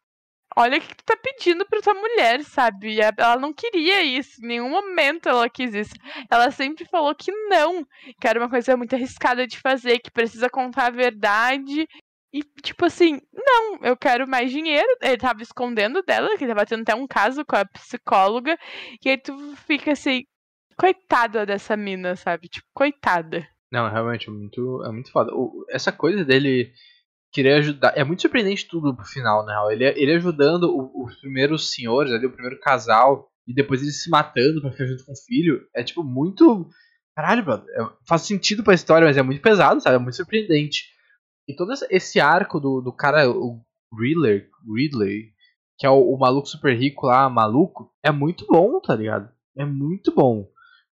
[0.56, 2.98] olha o que tu tá pedindo pra tua mulher, sabe?
[3.00, 5.94] Ela não queria isso, em nenhum momento ela quis isso.
[6.30, 7.84] Ela sempre falou que não,
[8.20, 11.86] que era uma coisa muito arriscada de fazer, que precisa contar a verdade.
[12.32, 14.86] E, tipo assim, não, eu quero mais dinheiro.
[15.00, 18.58] Ele tava escondendo dela, que tava tendo até um caso com a psicóloga.
[19.04, 19.34] E aí tu
[19.66, 20.22] fica assim,
[20.78, 22.48] coitada dessa mina, sabe?
[22.48, 23.46] Tipo, coitada.
[23.72, 25.32] Não, realmente, é muito, é muito foda.
[25.34, 26.72] O, essa coisa dele
[27.32, 27.92] querer ajudar.
[27.96, 29.54] É muito surpreendente tudo pro final, né?
[29.72, 34.08] Ele, ele ajudando o, os primeiros senhores ali, o primeiro casal, e depois ele se
[34.08, 35.66] matando pra ficar junto com o filho.
[35.74, 36.68] É tipo muito.
[37.14, 37.64] Caralho, mano.
[37.70, 39.96] É, faz sentido pra história, mas é muito pesado, sabe?
[39.96, 40.84] É muito surpreendente.
[41.48, 43.60] E todo esse arco do, do cara, o
[43.92, 45.36] Ridley, Ridley
[45.78, 49.30] que é o, o maluco super rico lá, maluco, é muito bom, tá ligado?
[49.56, 50.48] É muito bom.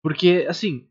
[0.08, 0.88] Porque, assim,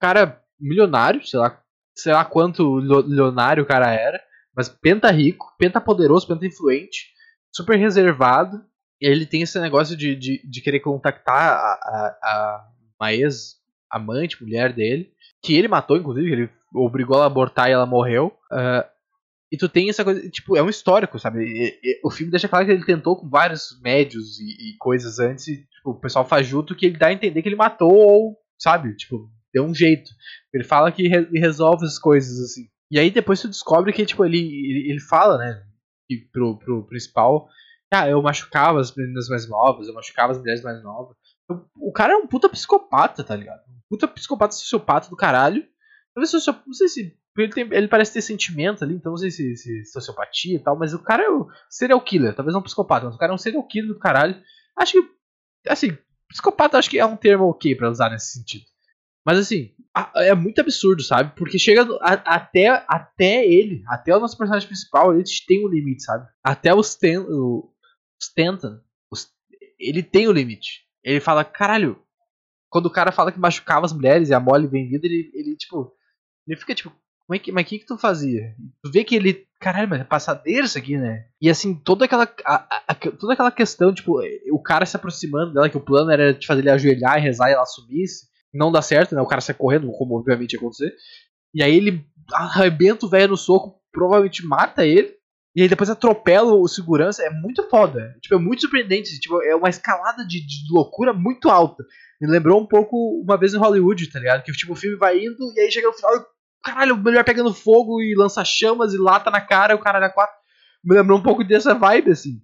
[0.00, 1.62] cara milionário, sei lá,
[1.94, 4.20] sei lá quanto milionário o cara era,
[4.56, 7.12] mas penta rico, penta poderoso, penta influente,
[7.54, 8.60] super reservado.
[9.00, 14.72] Ele tem esse negócio de, de, de querer contactar a, a, a uma ex-amante, mulher
[14.72, 18.36] dele, que ele matou, inclusive, ele obrigou ela a abortar e ela morreu.
[18.50, 18.82] Uh,
[19.52, 21.44] e tu tem essa coisa, tipo, é um histórico, sabe?
[21.44, 25.20] E, e, o filme deixa claro que ele tentou com vários médios e, e coisas
[25.20, 28.45] antes, e, tipo, o pessoal fajuto que ele dá a entender que ele matou ou
[28.58, 28.94] sabe?
[28.96, 30.10] Tipo, deu um jeito.
[30.52, 32.68] Ele fala que re resolve as coisas, assim.
[32.90, 35.62] E aí depois tu descobre que, tipo, ele, ele, ele fala, né,
[36.32, 37.48] pro, pro principal,
[37.92, 41.16] ah, eu machucava as meninas mais novas, eu machucava as mulheres mais novas.
[41.48, 43.60] O, o cara é um puta psicopata, tá ligado?
[43.68, 45.64] Um puta psicopata sociopata do caralho.
[46.14, 47.16] Talvez não sei se.
[47.38, 50.76] Ele, tem, ele parece ter sentimento ali, então não sei se, se sociopatia e tal,
[50.76, 53.34] mas o cara é o serial killer, talvez não um psicopata, mas o cara é
[53.34, 54.42] um serial killer do caralho.
[54.74, 55.10] Acho que,
[55.68, 55.96] assim,
[56.28, 58.64] Psicopata acho que é um termo ok para usar nesse sentido.
[59.24, 59.72] Mas assim,
[60.16, 61.34] é muito absurdo, sabe?
[61.36, 66.04] Porque chega a, até, até ele, até o nosso personagem principal, ele tem um limite,
[66.04, 66.28] sabe?
[66.44, 67.72] Até o, Stan, o
[68.22, 68.80] Stanton,
[69.78, 70.86] ele tem o um limite.
[71.02, 72.00] Ele fala, caralho,
[72.70, 75.56] quando o cara fala que machucava as mulheres e a Molly vem vindo, ele, ele
[75.56, 75.92] tipo,
[76.46, 76.92] ele fica tipo,
[77.26, 78.54] como é que, mas o que, que tu fazia?
[78.82, 79.44] Tu vê que ele.
[79.58, 81.26] Caralho, mas é passadeiro isso aqui, né?
[81.40, 82.22] E assim, toda aquela.
[82.44, 84.20] A, a, toda aquela questão, tipo,
[84.52, 87.50] o cara se aproximando dela, que o plano era de fazer ele ajoelhar e rezar
[87.50, 88.28] e ela sumisse.
[88.54, 89.20] Não dá certo, né?
[89.20, 90.94] O cara sai correndo, como obviamente ia acontecer.
[91.52, 95.12] E aí ele arrebenta o velho no soco, provavelmente mata ele.
[95.54, 97.24] E aí depois atropela o segurança.
[97.24, 98.14] É muito foda.
[98.20, 99.18] Tipo, é muito surpreendente.
[99.18, 101.84] Tipo, é uma escalada de, de loucura muito alta.
[102.20, 104.44] Me lembrou um pouco uma vez em Hollywood, tá ligado?
[104.44, 106.24] Que tipo, o filme vai indo e aí chega no final
[106.66, 110.34] caralho, melhor pegando fogo e lança chamas e lata na cara, o cara da quatro.
[110.84, 112.40] Me lembrou um pouco dessa vibe, assim.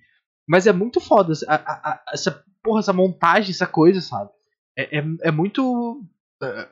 [0.49, 4.31] Mas é muito foda a, a, a, essa, porra, essa montagem, essa coisa, sabe?
[4.77, 6.05] É, é, é muito.
[6.43, 6.69] É,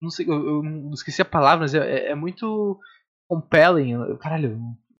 [0.00, 2.78] Não sei, eu, eu esqueci a palavra, mas é, é muito
[3.28, 4.16] compelling.
[4.18, 4.58] Caralho,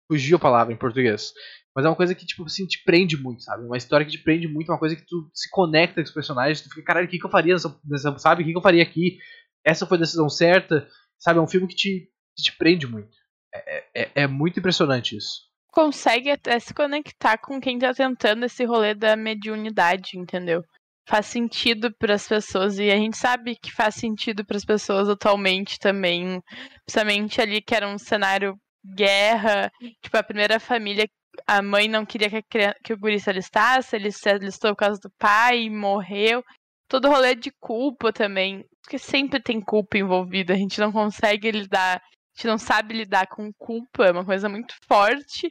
[0.09, 1.33] fugiu a palavra em português.
[1.75, 3.65] Mas é uma coisa que, tipo assim, te prende muito, sabe?
[3.65, 6.61] Uma história que te prende muito, uma coisa que tu se conecta com os personagens,
[6.61, 8.43] tu fica, caralho, o que, que eu faria nessa, nessa sabe?
[8.43, 9.19] O que, que eu faria aqui?
[9.65, 10.87] Essa foi a decisão certa,
[11.23, 11.39] sabe?
[11.39, 13.17] É um filme que te, que te prende muito.
[13.55, 15.51] É, é, é muito impressionante isso.
[15.71, 20.63] Consegue até se conectar com quem tá tentando esse rolê da mediunidade, entendeu?
[21.09, 25.09] Faz sentido para as pessoas e a gente sabe que faz sentido para as pessoas
[25.09, 26.43] atualmente também,
[26.85, 29.71] principalmente ali que era um cenário guerra,
[30.03, 31.07] tipo a primeira família
[31.47, 34.77] a mãe não queria que, criança, que o guri se alistasse, ele se alistou por
[34.77, 36.45] causa do pai, morreu.
[36.93, 41.97] Todo rolê de culpa também, porque sempre tem culpa envolvida, a gente não consegue lidar,
[41.97, 45.51] a gente não sabe lidar com culpa, é uma coisa muito forte.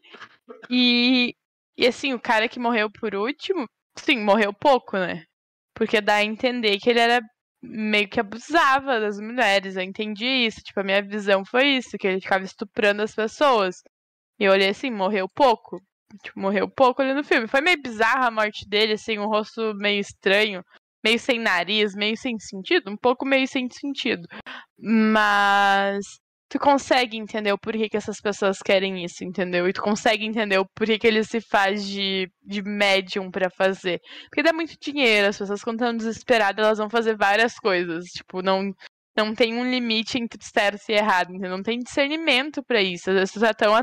[0.69, 1.35] E,
[1.75, 5.23] e assim, o cara que morreu por último, sim, morreu pouco, né?
[5.73, 7.19] Porque dá a entender que ele era
[7.59, 9.75] meio que abusava das mulheres.
[9.75, 10.61] Eu entendi isso.
[10.61, 13.81] Tipo, a minha visão foi isso, que ele ficava estuprando as pessoas.
[14.39, 15.81] E eu olhei assim, morreu pouco.
[16.21, 17.47] Tipo, morreu pouco ali no filme.
[17.47, 20.63] Foi meio bizarra a morte dele, assim, um rosto meio estranho,
[21.03, 24.27] meio sem nariz, meio sem sentido, um pouco meio sem sentido.
[24.79, 26.05] Mas
[26.51, 29.67] tu consegue entender o porquê que essas pessoas querem isso, entendeu?
[29.69, 34.01] E tu consegue entender o porquê que ele se faz de, de médium para fazer.
[34.29, 38.05] Porque dá muito dinheiro, as pessoas quando estão desesperadas, elas vão fazer várias coisas.
[38.07, 38.73] Tipo, não,
[39.15, 41.51] não tem um limite entre certo e errado, entendeu?
[41.51, 43.09] Não tem discernimento para isso.
[43.11, 43.73] Às vezes tu tá tão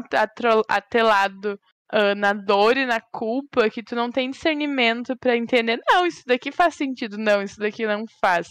[0.68, 1.58] atelado
[1.92, 6.22] uh, na dor e na culpa que tu não tem discernimento para entender, não, isso
[6.26, 8.48] daqui faz sentido, não, isso daqui não faz.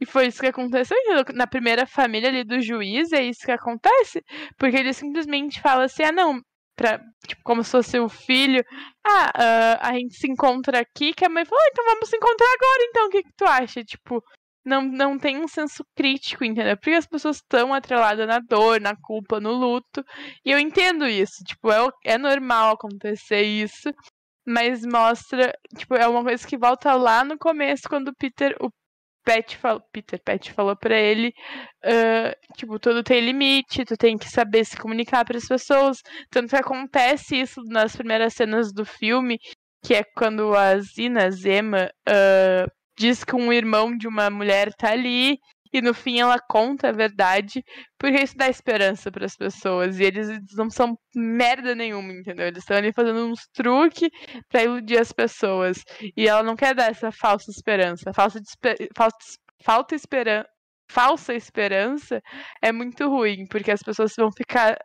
[0.00, 0.96] E foi isso que aconteceu
[1.34, 4.22] na primeira família ali do juiz, é isso que acontece,
[4.56, 6.40] porque ele simplesmente fala assim, ah, não,
[6.74, 8.64] pra, tipo, como se fosse o filho,
[9.06, 12.16] ah, uh, a gente se encontra aqui, que a mãe falou, ah, então vamos se
[12.16, 13.84] encontrar agora, então, o que que tu acha?
[13.84, 14.24] Tipo,
[14.64, 16.76] não, não tem um senso crítico, entendeu?
[16.76, 20.04] Porque as pessoas estão atreladas na dor, na culpa, no luto.
[20.44, 21.42] E eu entendo isso.
[21.44, 23.90] Tipo, é, é normal acontecer isso.
[24.46, 28.70] Mas mostra, tipo, é uma coisa que volta lá no começo, quando o Peter, o
[29.24, 31.32] Pet falou, Peter Pet falou para ele,
[31.84, 35.98] uh, tipo, tudo tem limite, tu tem que saber se comunicar para as pessoas.
[36.30, 39.38] Tanto que acontece isso nas primeiras cenas do filme,
[39.84, 44.92] que é quando a Zina Zema uh, diz que um irmão de uma mulher tá
[44.92, 45.38] ali
[45.72, 47.62] e no fim ela conta a verdade,
[47.98, 49.98] porque isso dá esperança para as pessoas.
[49.98, 52.46] E eles não são merda nenhuma, entendeu?
[52.46, 54.10] Eles estão ali fazendo uns truques
[54.50, 55.82] para iludir as pessoas.
[56.16, 58.12] E ela não quer dar essa falsa esperança.
[58.12, 58.40] Falsa,
[58.96, 59.16] falsa,
[59.64, 60.48] falta esperança.
[60.90, 62.20] Falsa esperança
[62.60, 64.76] é muito ruim, porque as pessoas vão ficar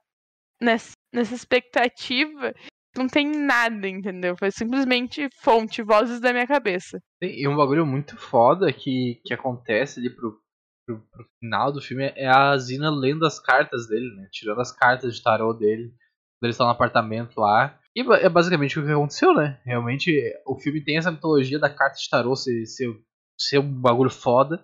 [0.62, 2.54] nessa, nessa expectativa
[2.98, 4.36] não tem nada, entendeu?
[4.38, 7.00] Foi simplesmente fonte, vozes da minha cabeça.
[7.22, 10.40] E um bagulho muito foda que, que acontece ali pro,
[10.86, 14.28] pro, pro final do filme é a Zina lendo as cartas dele, né?
[14.32, 15.90] Tirando as cartas de tarô dele.
[15.90, 17.80] Quando eles estão no apartamento lá.
[17.96, 19.60] E é basicamente o que aconteceu, né?
[19.66, 20.12] Realmente
[20.46, 22.94] o filme tem essa mitologia da carta de tarô ser, ser,
[23.40, 24.62] ser um bagulho foda.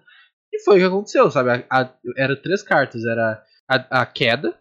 [0.53, 1.49] E foi o que aconteceu, sabe?
[1.49, 3.05] A, a, era três cartas.
[3.05, 4.59] Era a, a queda,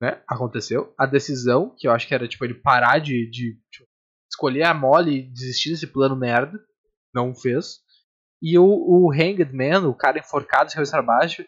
[0.00, 0.22] né?
[0.26, 0.92] Aconteceu.
[0.98, 3.88] A decisão, que eu acho que era tipo ele parar de, de tipo,
[4.30, 6.58] escolher a mole e desistir desse plano merda,
[7.14, 7.80] não fez.
[8.40, 11.42] E o, o Hanged Man, o cara enforcado de cabeça baixo,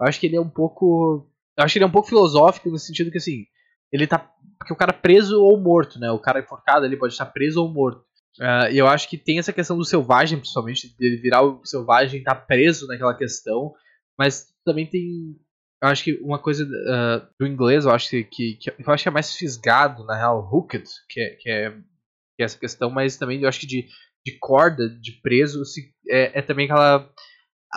[0.00, 1.30] eu acho que ele é um pouco.
[1.56, 3.46] Eu acho que ele é um pouco filosófico no sentido que assim.
[3.90, 4.30] Ele tá.
[4.58, 6.10] Porque o cara preso ou morto, né?
[6.10, 8.04] O cara enforcado ele pode estar preso ou morto.
[8.38, 12.20] Uh, e eu acho que tem essa questão do selvagem, principalmente, dele virar o selvagem
[12.20, 13.72] e tá preso naquela questão.
[14.18, 15.36] Mas também tem
[15.84, 19.02] eu acho que uma coisa uh, do inglês, eu acho que, que, que, eu acho
[19.02, 22.88] que é mais fisgado, na real, hooked, que é, que é, que é essa questão,
[22.88, 23.86] mas também eu acho que de,
[24.24, 27.10] de corda, de preso, se, é, é também aquela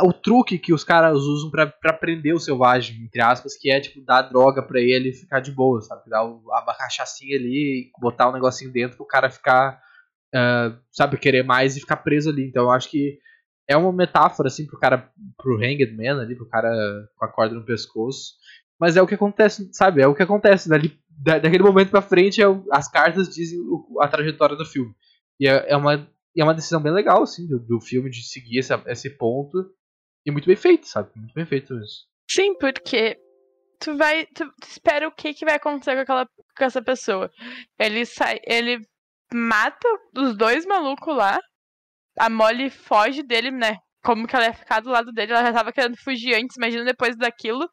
[0.04, 4.00] o truque que os caras usam para prender o selvagem, entre aspas, que é tipo
[4.06, 6.10] dar droga para ele ficar de boa, sabe?
[6.10, 9.82] Dar a cachaçinha ali, botar um negocinho dentro pro cara ficar,
[10.36, 12.48] uh, sabe, querer mais e ficar preso ali.
[12.48, 13.18] Então eu acho que
[13.68, 16.70] é uma metáfora, assim, pro cara, pro Hanged Man ali, pro cara
[17.16, 18.36] com a corda no pescoço.
[18.80, 20.02] Mas é o que acontece, sabe?
[20.02, 20.70] É o que acontece.
[20.70, 24.66] Dali, da, daquele momento pra frente, é o, as cartas dizem o, a trajetória do
[24.66, 24.94] filme.
[25.40, 28.60] E é, é, uma, é uma decisão bem legal, assim, do, do filme de seguir
[28.60, 29.70] esse, esse ponto.
[30.26, 31.10] E muito bem feito, sabe?
[31.16, 32.06] Muito bem feito isso.
[32.30, 33.18] Sim, porque
[33.80, 34.26] tu vai.
[34.28, 37.30] Tu, tu espera o que, que vai acontecer com, aquela, com essa pessoa.
[37.80, 38.40] Ele sai.
[38.46, 38.80] Ele
[39.34, 41.40] mata os dois malucos lá
[42.18, 43.78] a Molly foge dele, né?
[44.04, 46.86] Como que ela ia ficar do lado dele, ela já tava querendo fugir antes, imagina
[46.86, 47.70] depois daquilo.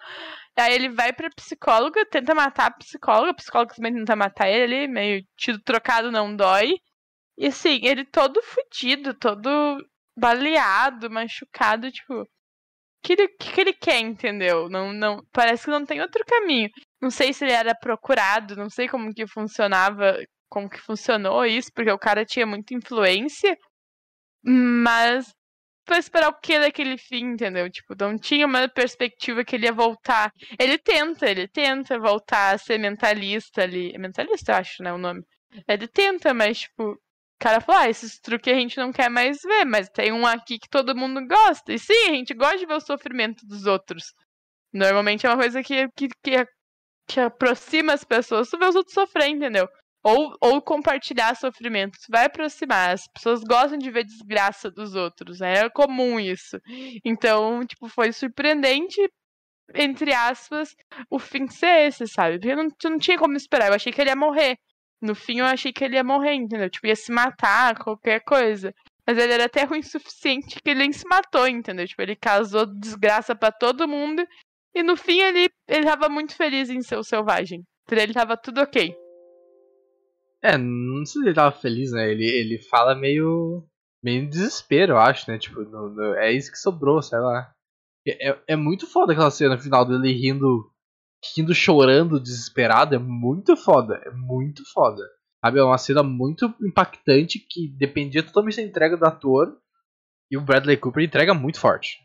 [0.56, 4.88] Aí ele vai pra psicóloga, tenta matar a psicóloga, a psicóloga também tenta matar ele
[4.88, 6.74] meio tido trocado não dói.
[7.38, 9.50] E assim, ele todo fudido, todo
[10.16, 12.26] baleado, machucado, tipo.
[13.02, 14.68] que que ele quer, entendeu?
[14.70, 16.70] Não, não, parece que não tem outro caminho.
[17.02, 20.16] Não sei se ele era procurado, não sei como que funcionava,
[20.48, 23.56] como que funcionou isso, porque o cara tinha muita influência,
[24.44, 25.32] mas
[25.86, 27.70] foi esperar o que daquele fim, entendeu?
[27.70, 30.32] Tipo, não tinha uma perspectiva que ele ia voltar.
[30.58, 33.92] Ele tenta, ele tenta voltar a ser mentalista ali.
[33.94, 35.22] É mentalista, acho, né, o nome.
[35.68, 36.98] Ele tenta, mas, tipo,
[37.44, 40.58] cara falou, ah, esses truques a gente não quer mais ver, mas tem um aqui
[40.58, 41.74] que todo mundo gosta.
[41.74, 44.14] E sim, a gente gosta de ver o sofrimento dos outros.
[44.72, 46.46] Normalmente é uma coisa que, que, que,
[47.06, 49.68] que aproxima as pessoas, tu vê os outros sofrer, entendeu?
[50.04, 51.94] Ou, ou compartilhar sofrimento.
[51.98, 52.90] Isso vai aproximar.
[52.90, 55.40] As pessoas gostam de ver desgraça dos outros.
[55.40, 55.60] Né?
[55.60, 56.60] É comum isso.
[57.02, 59.00] Então, tipo, foi surpreendente,
[59.74, 60.74] entre aspas,
[61.10, 62.38] o fim ser esse, sabe?
[62.38, 63.68] Porque não, não tinha como esperar.
[63.68, 64.56] Eu achei que ele ia morrer.
[65.00, 66.68] No fim, eu achei que ele ia morrer, entendeu?
[66.68, 68.74] Tipo, ia se matar, qualquer coisa.
[69.06, 71.86] Mas ele era até ruim o suficiente que ele nem se matou, entendeu?
[71.86, 74.26] Tipo, ele causou desgraça para todo mundo.
[74.74, 77.62] E no fim, ele, ele tava muito feliz em ser o selvagem.
[77.86, 79.03] Pra ele tava tudo ok.
[80.44, 82.10] É, não sei se ele tava feliz, né?
[82.10, 83.66] Ele, ele fala meio.
[84.02, 85.38] meio desespero, eu acho, né?
[85.38, 87.50] Tipo, no, no, é isso que sobrou, sei lá.
[88.06, 90.70] É, é, é muito foda aquela cena final dele rindo
[91.34, 94.00] rindo, chorando, desesperado, é muito foda.
[94.04, 95.02] É muito foda.
[95.44, 99.56] Sabe, é uma cena muito impactante que dependia totalmente da entrega do ator.
[100.30, 101.98] E o Bradley Cooper entrega muito forte.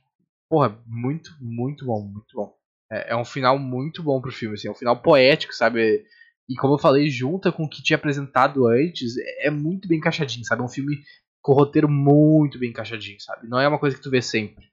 [0.49, 2.53] Porra, muito, muito bom, muito bom.
[2.91, 6.05] É, é um final muito bom pro filme, assim, é um final poético, sabe?
[6.49, 9.99] E como eu falei, junta com o que tinha apresentado antes, é, é muito bem
[9.99, 10.61] encaixadinho, sabe?
[10.61, 10.97] É um filme
[11.41, 13.47] com roteiro muito bem encaixadinho, sabe?
[13.47, 14.67] Não é uma coisa que tu vê sempre.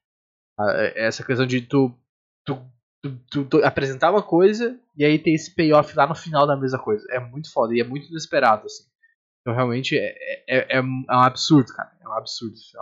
[0.59, 1.95] Ah, é, essa questão de tu,
[2.45, 2.57] tu
[3.31, 6.79] tu, tu, apresentar uma coisa e aí ter esse payoff lá no final da mesma
[6.79, 7.07] coisa.
[7.11, 8.85] É muito foda e é muito inesperado, assim.
[9.41, 10.15] Então realmente é,
[10.49, 11.97] é, é, é um absurdo, cara.
[12.01, 12.77] É um absurdo esse.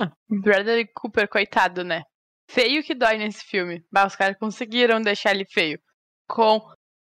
[0.00, 2.02] Ah, Bradley Cooper, coitado, né?
[2.50, 3.84] Feio que dói nesse filme.
[3.90, 5.80] Bah, os caras conseguiram deixar ele feio.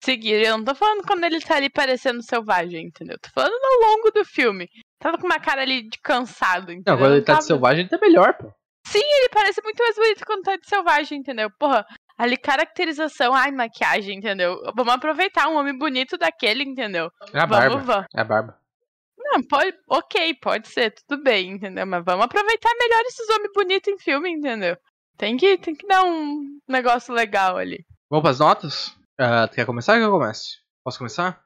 [0.00, 0.42] Conseguiram.
[0.42, 3.18] Eu não tô falando quando ele tá ali parecendo selvagem, entendeu?
[3.20, 4.68] Tô falando ao longo do filme.
[4.98, 6.94] Tava com uma cara ali de cansado, entendeu?
[6.94, 7.40] Não, quando ele tá tava...
[7.40, 8.52] de selvagem, ele tá melhor, pô.
[8.86, 11.50] Sim, ele parece muito mais bonito quando tá de selvagem, entendeu?
[11.58, 11.86] Porra,
[12.20, 14.60] Ali, caracterização, ai, maquiagem, entendeu?
[14.76, 17.10] Vamos aproveitar um homem bonito daquele, entendeu?
[17.32, 17.78] É a barba.
[17.78, 18.58] Vamos, É a barba.
[19.16, 19.74] Não, pode.
[19.88, 21.86] Ok, pode ser, tudo bem, entendeu?
[21.86, 24.76] Mas vamos aproveitar melhor esses homens bonitos em filme, entendeu?
[25.16, 27.86] Tem que, tem que dar um negócio legal ali.
[28.10, 28.94] Vamos pras notas?
[29.20, 30.56] Uh, tu quer começar ou que eu comece?
[30.82, 31.44] Posso começar?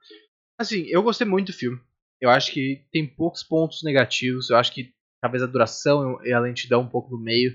[0.57, 1.81] Assim, eu gostei muito do filme.
[2.21, 4.49] Eu acho que tem poucos pontos negativos.
[4.49, 7.51] Eu acho que talvez a duração e a lentidão um pouco no meio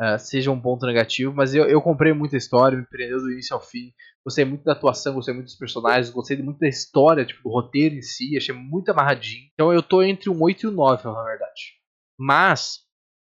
[0.00, 3.54] uh, seja um ponto negativo, mas eu, eu comprei muita história, me prendeu do início
[3.54, 3.92] ao fim.
[4.24, 7.96] Gostei muito da atuação, gostei muito dos personagens, gostei muito da história, tipo, do roteiro
[7.96, 9.48] em si, achei muito amarradinho.
[9.52, 11.74] Então eu tô entre um 8 e um 9, na verdade.
[12.16, 12.84] Mas,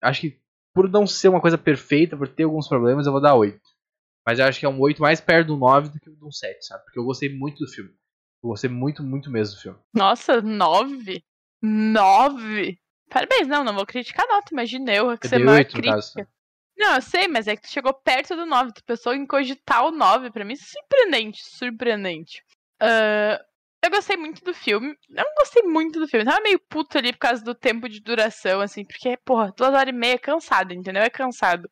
[0.02, 0.40] acho que
[0.74, 3.60] por não ser uma coisa perfeita, por ter alguns problemas, eu vou dar 8.
[4.26, 6.66] Mas eu acho que é um 8 mais perto do 9 do que do 7,
[6.66, 6.84] sabe?
[6.86, 7.92] Porque eu gostei muito do filme.
[8.42, 9.80] Eu gostei muito, muito mesmo do filme.
[9.94, 11.24] Nossa, 9?
[11.62, 12.78] 9?
[13.10, 15.92] Parabéns, não, não vou criticar a nota, imaginei eu que eu você é maior crítica.
[15.94, 16.14] Caso.
[16.78, 18.74] Não, eu sei, mas é que tu chegou perto do 9.
[18.74, 20.32] Tu pensou em cogitar o 9.
[20.32, 22.44] Pra mim, surpreendente, surpreendente.
[22.82, 23.42] Uh,
[23.84, 24.96] eu gostei muito do filme.
[25.10, 26.26] Eu não gostei muito do filme.
[26.26, 29.74] Eu tava meio puto ali por causa do tempo de duração, assim, porque, porra, duas
[29.74, 31.04] horas e meia é cansado, entendeu?
[31.04, 31.70] É cansado.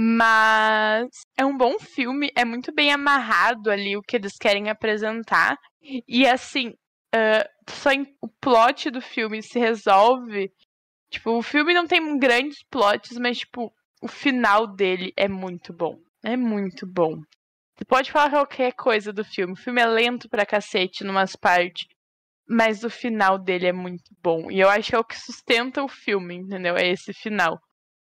[0.00, 5.58] Mas é um bom filme, é muito bem amarrado ali o que eles querem apresentar.
[6.06, 10.52] E assim, uh, só em, o plot do filme se resolve.
[11.10, 15.98] Tipo, o filme não tem grandes plots, mas, tipo, o final dele é muito bom.
[16.22, 17.20] É muito bom.
[17.76, 19.54] Você pode falar qualquer coisa do filme.
[19.54, 21.88] O filme é lento pra cacete numas partes.
[22.48, 24.48] Mas o final dele é muito bom.
[24.48, 26.76] E eu acho que é o que sustenta o filme, entendeu?
[26.76, 27.60] É esse final.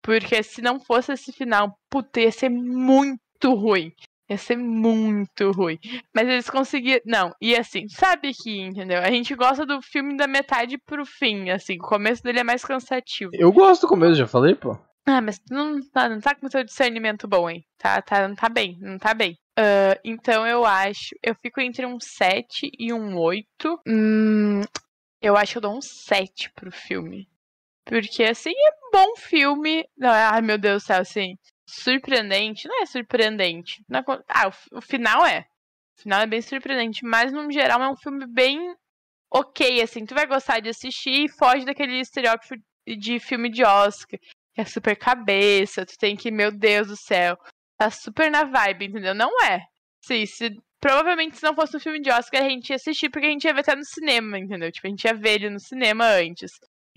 [0.03, 3.92] Porque se não fosse esse final, puta, ia ser muito ruim.
[4.30, 5.78] Ia ser muito ruim.
[6.14, 7.01] Mas eles conseguiram.
[7.05, 9.01] Não, e assim, sabe que, entendeu?
[9.01, 11.74] A gente gosta do filme da metade pro fim, assim.
[11.74, 13.32] O começo dele é mais cansativo.
[13.34, 14.78] Eu gosto do começo, já falei, pô.
[15.05, 17.64] Ah, mas tu não tá, não tá com seu discernimento bom, hein?
[17.76, 19.36] Tá, tá, não tá bem, não tá bem.
[19.59, 21.14] Uh, então eu acho.
[21.22, 23.80] Eu fico entre um 7 e um 8.
[23.88, 24.61] Hum,
[25.20, 27.28] eu acho que eu dou um 7 pro filme.
[27.91, 29.84] Porque, assim, é bom filme.
[29.97, 31.36] Não, é, ai, meu Deus do céu, assim.
[31.68, 32.68] Surpreendente.
[32.68, 33.82] Não é surpreendente.
[33.88, 35.41] Não é, ah, o, o final é.
[35.99, 37.05] O final é bem surpreendente.
[37.05, 38.74] Mas, no geral, é um filme bem
[39.30, 40.07] ok, assim.
[40.07, 42.55] Tu vai gostar de assistir e foge daquele estereótipo
[42.86, 44.18] de filme de Oscar
[44.61, 47.36] é super cabeça, tu tem que, meu Deus do céu,
[47.76, 49.14] tá super na vibe, entendeu?
[49.14, 49.61] Não é.
[50.03, 53.26] Sim, se, provavelmente se não fosse um filme de Oscar, a gente ia assistir porque
[53.26, 54.70] a gente ia ver até no cinema, entendeu?
[54.72, 56.53] Tipo, a gente ia ver ele no cinema antes.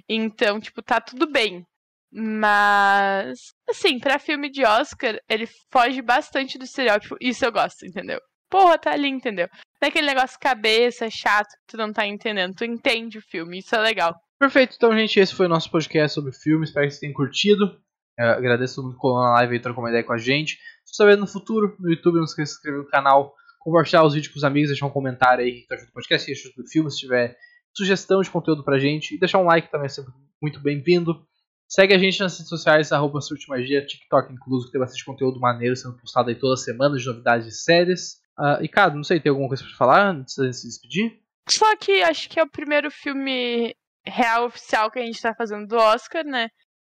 [0.09, 1.65] Então, tipo, tá tudo bem.
[2.11, 7.17] Mas, assim, pra filme de Oscar, ele foge bastante do estereótipo.
[7.19, 8.19] Isso eu gosto, entendeu?
[8.49, 9.47] Porra, tá ali, entendeu?
[9.81, 12.53] Não é aquele negócio cabeça, chato, que tu não tá entendendo.
[12.53, 14.13] Tu entende o filme, isso é legal.
[14.39, 16.65] Perfeito, então, gente, esse foi o nosso podcast sobre filme.
[16.65, 17.81] Espero que vocês tenham curtido.
[18.15, 20.59] Eu agradeço muito por na live e trocou uma ideia com a gente.
[20.85, 23.33] Se você tá vendo no futuro, no YouTube, não esqueça de se inscrever no canal,
[23.59, 26.25] compartilhar os vídeos com os amigos, deixar um comentário aí que tá achando do podcast,
[26.27, 27.35] que achou do filme, se tiver
[27.73, 29.15] sugestão de conteúdo pra gente.
[29.15, 31.25] E deixar um like também é sempre muito bem-vindo.
[31.67, 35.75] Segue a gente nas redes sociais, arroba Surtimagia, TikTok incluso, que tem bastante conteúdo maneiro
[35.75, 38.21] sendo postado aí toda semana de novidades de séries.
[38.37, 41.19] Uh, e, cara, não sei, tem alguma coisa pra falar antes de se despedir?
[41.49, 45.67] Só que acho que é o primeiro filme real oficial que a gente tá fazendo
[45.67, 46.49] do Oscar, né?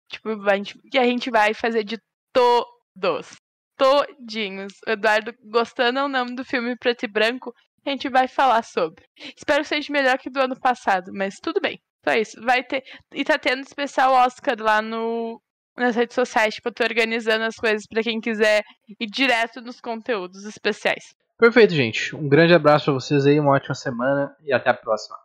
[0.10, 1.98] Tipo, a gente, que a gente vai fazer de
[2.34, 3.36] todos.
[3.78, 4.74] Todinhos.
[4.88, 7.54] Eduardo gostando ou não do filme preto e branco,
[7.86, 9.06] a gente vai falar sobre.
[9.36, 11.80] Espero que seja melhor que do ano passado, mas tudo bem.
[12.04, 12.42] Só isso.
[12.42, 12.84] Vai ter.
[13.14, 15.42] E tá tendo especial Oscar lá no,
[15.76, 16.56] nas redes sociais.
[16.56, 18.64] Tipo, eu tô organizando as coisas para quem quiser
[19.00, 21.16] ir direto nos conteúdos especiais.
[21.38, 22.16] Perfeito, gente.
[22.16, 25.18] Um grande abraço pra vocês aí, uma ótima semana e até a próxima.